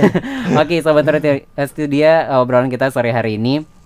Oke, 0.63 0.75
sobat 0.79 1.03
Studio, 1.03 1.43
studio 1.67 2.11
obrolan 2.39 2.71
kita 2.71 2.87
sore 2.89 3.11
hari 3.11 3.35
ini 3.35 3.76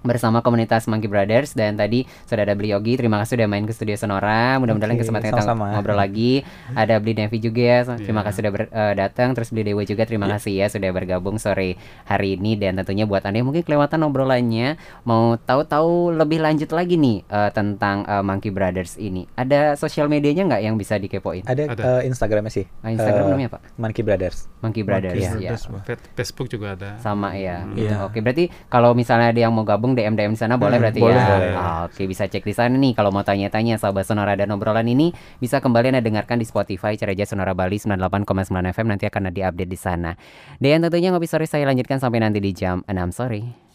bersama 0.00 0.38
komunitas 0.38 0.86
Monkey 0.86 1.06
Brothers 1.06 1.52
dan 1.52 1.74
tadi 1.74 2.02
sudah 2.24 2.42
ada 2.42 2.54
Beli 2.54 2.70
Yogi 2.70 2.94
terima 2.94 3.18
kasih 3.18 3.34
sudah 3.34 3.46
main 3.46 3.62
ke 3.62 3.72
studio 3.72 3.94
Sonora 3.94 4.56
mudah-mudahan 4.56 4.94
Oke, 4.94 5.02
kesempatan 5.02 5.32
kita 5.32 5.42
ngobrol 5.48 5.94
lagi 5.94 6.46
ada 6.70 6.96
Beli 6.96 7.18
Nevi 7.18 7.38
juga 7.38 7.60
ya 7.60 7.78
terima 7.96 8.20
Iya. 8.20 8.26
kasih 8.26 8.38
sudah 8.38 8.52
ber- 8.52 8.70
eh, 8.70 8.94
datang 8.94 9.28
terus 9.32 9.48
Beli 9.48 9.64
Dewa 9.66 9.82
juga 9.82 10.02
terima 10.02 10.26
kasih 10.28 10.52
ya 10.54 10.66
sudah 10.66 10.88
bergabung 10.88 11.36
sore 11.36 11.74
hari 12.04 12.34
ini 12.34 12.54
dan 12.54 12.76
tentunya 12.76 13.04
buat 13.04 13.22
anda 13.22 13.36
yang 13.36 13.46
mungkin 13.46 13.62
kelewatan 13.62 13.98
obrolannya 14.02 14.76
mau 15.02 15.34
tahu-tahu 15.36 16.14
lebih 16.14 16.38
lanjut 16.38 16.70
lagi 16.70 16.94
nih 16.94 17.24
eh, 17.24 17.50
tentang 17.50 18.02
eh, 18.02 18.22
Monkey 18.22 18.48
Brothers 18.48 18.96
ini 18.96 19.26
ada 19.34 19.74
sosial 19.74 20.06
medianya 20.06 20.46
nggak 20.46 20.62
yang 20.62 20.74
bisa 20.74 20.94
dikepoin 20.96 21.42
Ada, 21.42 21.62
Ada. 21.68 21.82
eh, 21.96 22.02
Instagramnya 22.06 22.52
sih. 22.52 22.64
Ah, 22.80 22.88
Instagram 22.88 23.18
Eh, 23.18 23.28
namanya 23.28 23.48
apa? 23.50 23.58
Monkey 23.76 24.00
Brothers. 24.00 24.46
Monkey 24.58 24.82
Brothers 24.82 25.16
Iya. 25.16 25.30
ya 25.34 25.52
Brothers, 25.54 26.00
Facebook 26.14 26.46
juga 26.46 26.72
ada. 26.72 26.96
sama 26.98 27.34
ya. 27.34 27.66
Iya. 27.70 28.04
Oke, 28.04 28.18
berarti 28.18 28.46
kalau 28.66 28.92
misalnya 28.92 29.30
ada 29.30 29.40
yang 29.40 29.50
mau 29.50 29.62
gabung 29.62 29.87
DM 29.92 30.12
DM 30.12 30.32
di 30.32 30.40
sana 30.40 30.56
boleh 30.56 30.76
Hmm, 30.76 30.82
berarti 30.82 31.00
boleh, 31.00 31.14
ya. 31.14 31.28
boleh. 31.28 31.52
Ah, 31.54 31.80
Oke, 31.84 32.04
bisa 32.04 32.24
cek 32.24 32.42
di 32.42 32.52
sana 32.52 32.74
nih 32.74 32.92
kalau 32.92 33.08
mau 33.08 33.22
tanya-tanya 33.22 33.76
sahabat 33.76 34.02
Sonora 34.02 34.34
dan 34.34 34.50
obrolan 34.50 34.84
ini 34.84 35.12
bisa 35.36 35.60
kembali 35.60 35.92
Anda 35.92 36.02
dengarkan 36.02 36.36
di 36.36 36.44
Spotify 36.44 36.96
cari 36.96 37.12
aja 37.12 37.28
Sonora 37.28 37.52
Bali 37.52 37.76
98,9 37.76 38.24
FM 38.68 38.86
nanti 38.88 39.04
akan 39.04 39.22
ada 39.28 39.40
update 39.46 39.68
di 39.68 39.78
sana. 39.78 40.16
Dan 40.56 40.80
tentunya 40.80 41.12
ngopi 41.12 41.24
sore 41.24 41.44
saya 41.44 41.68
lanjutkan 41.68 41.96
sampai 41.96 42.18
nanti 42.18 42.40
di 42.40 42.50
jam 42.50 42.80
6 42.84 43.12
sore. 43.12 43.67